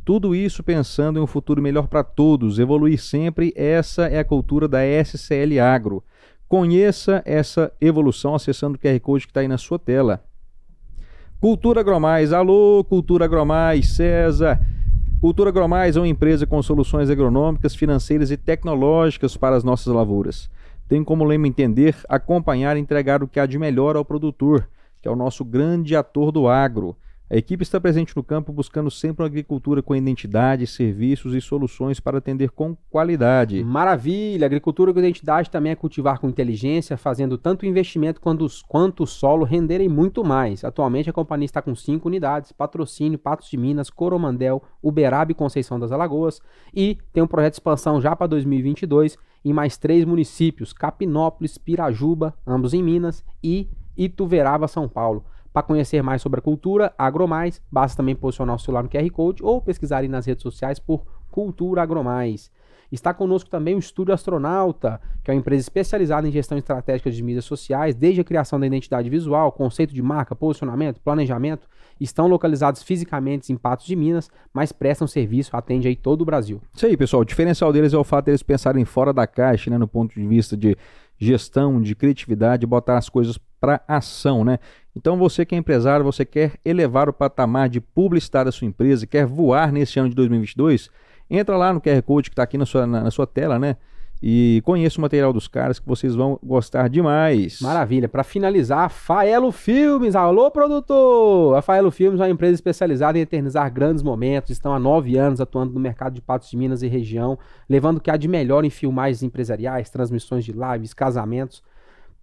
[0.09, 4.67] Tudo isso pensando em um futuro melhor para todos, evoluir sempre, essa é a cultura
[4.67, 6.03] da SCL Agro.
[6.49, 10.25] Conheça essa evolução acessando o QR Code que está aí na sua tela.
[11.39, 14.59] Cultura Agromais, alô, Cultura Agromais, César.
[15.21, 20.49] Cultura Agromais é uma empresa com soluções agronômicas, financeiras e tecnológicas para as nossas lavouras.
[20.89, 24.67] Tem como lema entender, acompanhar e entregar o que há de melhor ao produtor,
[25.03, 26.97] que é o nosso grande ator do agro.
[27.31, 32.01] A equipe está presente no campo buscando sempre uma agricultura com identidade, serviços e soluções
[32.01, 33.63] para atender com qualidade.
[33.63, 34.47] Maravilha!
[34.47, 39.45] Agricultura com identidade também é cultivar com inteligência, fazendo tanto investimento quanto, quanto o solo
[39.45, 40.65] renderem muito mais.
[40.65, 45.79] Atualmente a companhia está com cinco unidades: Patrocínio, Patos de Minas, Coromandel, Uberaba e Conceição
[45.79, 46.41] das Alagoas.
[46.75, 52.35] E tem um projeto de expansão já para 2022 em mais três municípios: Capinópolis, Pirajuba,
[52.47, 53.69] ambos em Minas, e
[53.99, 55.25] Ituverava, São Paulo.
[55.59, 59.43] Para conhecer mais sobre a cultura, Agromais, basta também posicionar o celular no QR Code
[59.43, 62.49] ou pesquisar nas redes sociais por Cultura Agromais.
[62.93, 67.21] Está conosco também o Estúdio Astronauta, que é uma empresa especializada em gestão estratégica de
[67.25, 71.67] mídias sociais, desde a criação da identidade visual, conceito de marca, posicionamento, planejamento.
[72.01, 76.63] Estão localizados fisicamente em Patos de Minas, mas prestam serviço, atende aí todo o Brasil.
[76.73, 77.23] Isso aí, pessoal.
[77.23, 80.25] O diferencial deles é o fato deles pensarem fora da caixa, né, no ponto de
[80.25, 80.77] vista de
[81.19, 84.59] gestão, de criatividade, botar as coisas para ação, né?
[84.99, 89.07] Então você que é empresário, você quer elevar o patamar de publicidade da sua empresa,
[89.07, 90.91] quer voar nesse ano de 2022,
[91.31, 93.77] entra lá no QR Code que está aqui na sua, na, na sua tela, né?
[94.21, 97.61] E conheça o material dos caras que vocês vão gostar demais.
[97.61, 98.09] Maravilha.
[98.09, 100.17] Para finalizar, Faelo Filmes.
[100.17, 101.57] Alô, produtor!
[101.57, 104.51] A Faelo Filmes é uma empresa especializada em eternizar grandes momentos.
[104.51, 107.39] Estão há nove anos atuando no mercado de Patos de Minas e região,
[107.69, 111.63] levando o que há de melhor em filmagens empresariais, transmissões de lives, casamentos.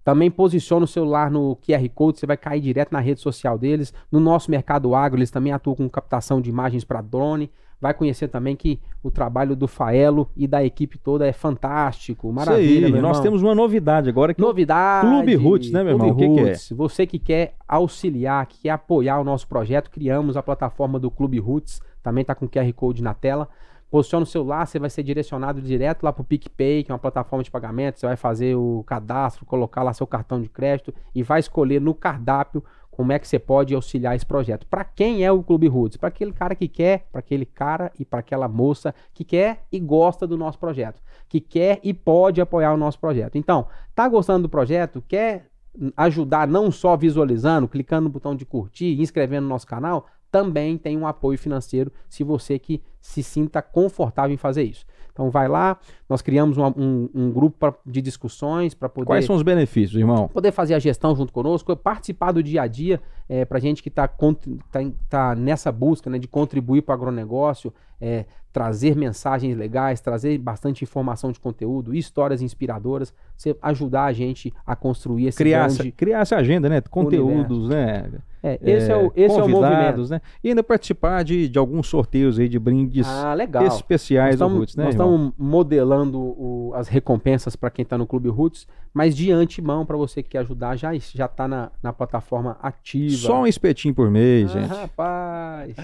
[0.06, 3.92] Também posiciona o celular no QR Code, você vai cair direto na rede social deles.
[4.12, 7.50] No nosso mercado agro, eles também atuam com captação de imagens para drone.
[7.82, 12.88] Vai conhecer também que o trabalho do Faelo e da equipe toda é fantástico, maravilha.
[12.88, 16.22] Sim, nós temos uma novidade agora que novidade, é o Clube Roots, né, meu Clube
[16.22, 16.38] irmão?
[16.38, 16.52] Roots.
[16.52, 16.78] O que, que é?
[16.78, 21.40] Você que quer auxiliar, que quer apoiar o nosso projeto, criamos a plataforma do Clube
[21.40, 23.50] Roots, também está com QR Code na tela.
[23.96, 27.00] Posiciona o celular, você vai ser direcionado direto lá para o PicPay, que é uma
[27.00, 27.98] plataforma de pagamento.
[27.98, 31.96] Você vai fazer o cadastro, colocar lá seu cartão de crédito e vai escolher no
[31.96, 34.68] cardápio como é que você pode auxiliar esse projeto.
[34.68, 35.96] Para quem é o Clube Roots?
[35.96, 39.80] Para aquele cara que quer, para aquele cara e para aquela moça que quer e
[39.80, 43.38] gosta do nosso projeto, que quer e pode apoiar o nosso projeto.
[43.38, 43.66] Então,
[43.96, 45.02] tá gostando do projeto?
[45.08, 45.48] Quer
[45.96, 50.08] ajudar não só visualizando, clicando no botão de curtir, inscrevendo no nosso canal?
[50.36, 54.86] Também tem um apoio financeiro se você que se sinta confortável em fazer isso.
[55.14, 55.80] Então vai lá,
[56.10, 59.06] nós criamos um, um, um grupo pra, de discussões para poder.
[59.06, 60.28] Quais são os benefícios, irmão?
[60.28, 63.90] Poder fazer a gestão junto conosco, participar do dia a dia, é, para gente que
[63.90, 70.00] está tá, tá nessa busca né, de contribuir para o agronegócio, é, trazer mensagens legais,
[70.00, 75.68] trazer bastante informação de conteúdo, histórias inspiradoras, você ajudar a gente a construir esse criar,
[75.68, 76.80] grande essa, criar essa agenda, né?
[76.80, 78.10] Conteúdos, né?
[78.42, 80.08] É, esse é, o, esse é o movimento.
[80.08, 80.22] né?
[80.44, 83.66] E ainda participar de, de alguns sorteios aí de brindes ah, legal.
[83.66, 84.84] especiais do Roots, né?
[84.84, 89.86] Nós estamos modelando o, as recompensas para quem está no Clube Roots, mas de antemão,
[89.86, 93.15] para você que quer ajudar, já já está na, na plataforma ativa.
[93.18, 94.70] Só um espetinho por mês, ah, gente.
[94.70, 95.76] Rapaz.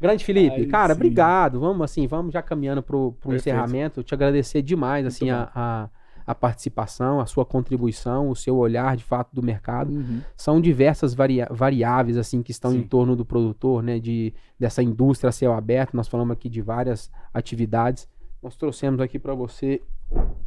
[0.00, 0.98] Grande Felipe, Ai, cara, sim.
[1.00, 1.60] obrigado.
[1.60, 3.54] Vamos assim, vamos já caminhando pro, pro Perfeito.
[3.54, 4.02] encerramento.
[4.02, 5.88] Te agradecer demais Muito assim a, a,
[6.26, 9.92] a participação, a sua contribuição, o seu olhar de fato do mercado.
[9.92, 10.20] Uhum.
[10.36, 12.86] São diversas varia- variáveis assim que estão em Sim.
[12.88, 15.94] torno do produtor, né, de dessa indústria a céu aberto.
[15.94, 18.08] Nós falamos aqui de várias atividades.
[18.42, 19.82] Nós trouxemos aqui para você,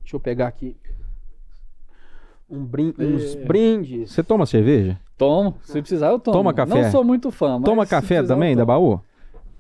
[0.01, 0.75] deixa eu pegar aqui
[2.49, 3.45] um brin uns É.
[3.45, 4.11] brindes.
[4.11, 4.99] Você toma cerveja?
[5.17, 6.37] Tomo, se precisar eu tomo.
[6.37, 6.81] Toma café?
[6.83, 8.99] Não sou muito fã, mas Toma café precisar, também da baú?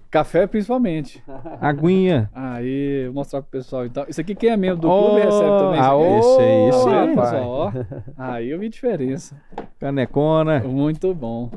[0.09, 1.23] Café principalmente.
[1.61, 2.29] Aguinha.
[2.33, 4.05] Aí, vou mostrar pro pessoal então.
[4.07, 5.79] Isso aqui quem é membro do Oh, clube recebe também.
[5.79, 7.31] ah, isso aí, Tá vendo, pai.
[7.31, 7.49] pessoal?
[7.49, 7.71] Ó,
[8.17, 9.35] Aí eu vi diferença.
[9.79, 10.59] Canecona.
[10.59, 11.49] Muito bom.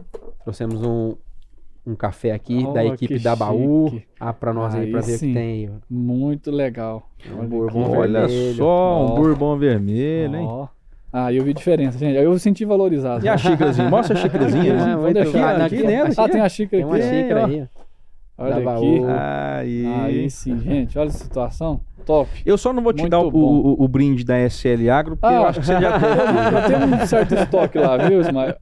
[0.43, 1.15] Trouxemos um,
[1.87, 3.89] um café aqui Oh, da equipe da Baú.
[3.91, 4.07] chique.
[4.19, 5.29] Ah, para nós aí, Aí para ver o sim.
[5.29, 5.71] que tem.
[5.91, 7.11] Muito legal.
[7.39, 7.91] Um bourbon.
[7.99, 8.55] Olha vermelho.
[8.55, 9.17] só, um Ó.
[9.17, 10.69] bourbon vermelho, hein?
[11.13, 12.17] Ah, eu vi diferença, gente.
[12.19, 13.25] Aí eu senti valorizado.
[13.25, 13.89] E a xícarazinha?
[13.89, 14.75] Mostra a xícarazinha.
[14.77, 15.65] Ah, Vamos muito deixar bom.
[15.65, 16.23] aqui Aqui- dentro.
[16.23, 17.09] Ah, tem a xícara Tem uma aqui.
[17.09, 17.65] xícara aí.
[18.39, 18.65] Olha aqui.
[18.65, 19.07] Baú.
[19.09, 19.87] Aí.
[20.05, 20.99] Aí sim, gente.
[20.99, 21.81] Olha a situação.
[22.07, 22.31] Top.
[22.47, 25.35] Eu só não vou te Muito dar o, o- o brinde da SL Agro, porque
[25.35, 25.49] eu Ah.
[25.49, 26.77] acho que você já teve.
[26.77, 28.55] Eu tenho um certo estoque lá, viu, Ismael?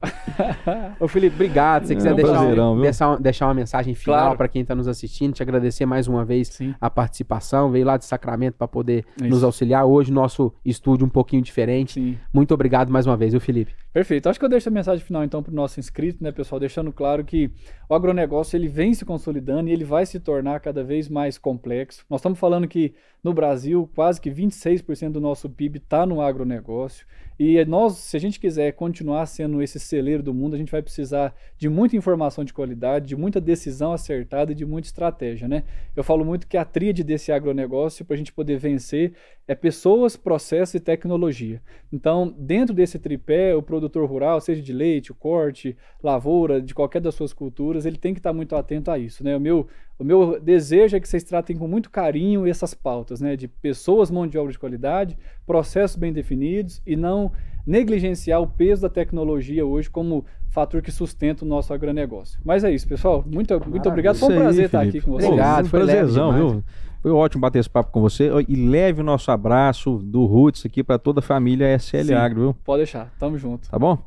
[0.99, 1.83] Ô Felipe, obrigado.
[1.83, 4.37] Se você quiser É um deixar, prazerão, um- deixar, deixar uma mensagem final Claro.
[4.37, 6.73] para quem está nos assistindo, te agradecer mais uma vez Sim.
[6.81, 7.69] a participação.
[7.71, 9.29] Veio lá de Sacramento para poder Isso.
[9.29, 9.85] nos auxiliar.
[9.85, 11.93] Hoje, nosso estúdio um pouquinho diferente.
[11.93, 12.17] Sim.
[12.33, 13.73] Muito obrigado mais uma vez, viu, Felipe?
[13.95, 14.27] Perfeito.
[14.27, 16.91] Acho que eu deixo a mensagem final então para o nosso inscrito, né, pessoal, deixando
[16.91, 17.49] claro que
[17.87, 22.05] o agronegócio ele vem se consolidando e ele vai se tornar cada vez mais complexo.
[22.09, 22.93] Nós estamos falando que
[23.23, 27.07] no Brasil quase que 26% do nosso PIB está no agronegócio.
[27.39, 30.81] E nós, se a gente quiser continuar sendo esse celeiro do mundo, a gente vai
[30.81, 35.63] precisar de muita informação de qualidade, de muita decisão acertada e de muita estratégia, né?
[35.95, 39.13] Eu falo muito que a tríade desse agronegócio, para a gente poder vencer,
[39.47, 41.61] é pessoas, processo e tecnologia.
[41.91, 47.15] Então, dentro desse tripé, o produtor rural, seja de leite, corte, lavoura, de qualquer das
[47.15, 49.35] suas culturas, ele tem que estar muito atento a isso, né?
[49.35, 49.67] O meu,
[49.97, 53.35] o meu desejo é que vocês tratem com muito carinho essas pautas, né?
[53.35, 57.31] De pessoas, mão de obra de qualidade, processos bem definidos e não
[57.65, 62.39] negligenciar o peso da tecnologia hoje como fator que sustenta o nosso agronegócio.
[62.45, 63.23] Mas é isso, pessoal.
[63.27, 64.17] Muito, muito obrigado.
[64.17, 65.29] Foi um prazer aí, estar aqui com vocês.
[65.29, 66.63] Obrigado, foi prazerzão, viu?
[67.05, 68.31] Foi ótimo bater esse papo com você.
[68.47, 72.41] E leve o nosso abraço do Roots aqui para toda a família SL Sim, Agro,
[72.41, 72.55] viu?
[72.63, 73.13] Pode deixar.
[73.19, 73.69] Tamo junto.
[73.69, 73.99] Tá bom?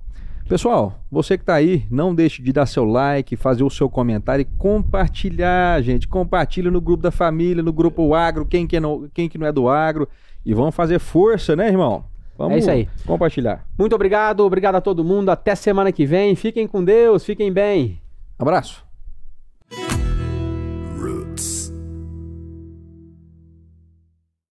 [0.49, 4.43] Pessoal, você que está aí, não deixe de dar seu like, fazer o seu comentário
[4.43, 6.09] e compartilhar, gente.
[6.09, 9.53] Compartilha no grupo da família, no grupo agro, quem que não, quem que não é
[9.53, 10.09] do agro.
[10.45, 12.05] E vamos fazer força, né, irmão?
[12.37, 12.89] Vamos é isso aí.
[13.07, 13.65] compartilhar.
[13.79, 15.29] Muito obrigado, obrigado a todo mundo.
[15.29, 16.35] Até semana que vem.
[16.35, 18.01] Fiquem com Deus, fiquem bem.
[18.37, 18.88] Abraço.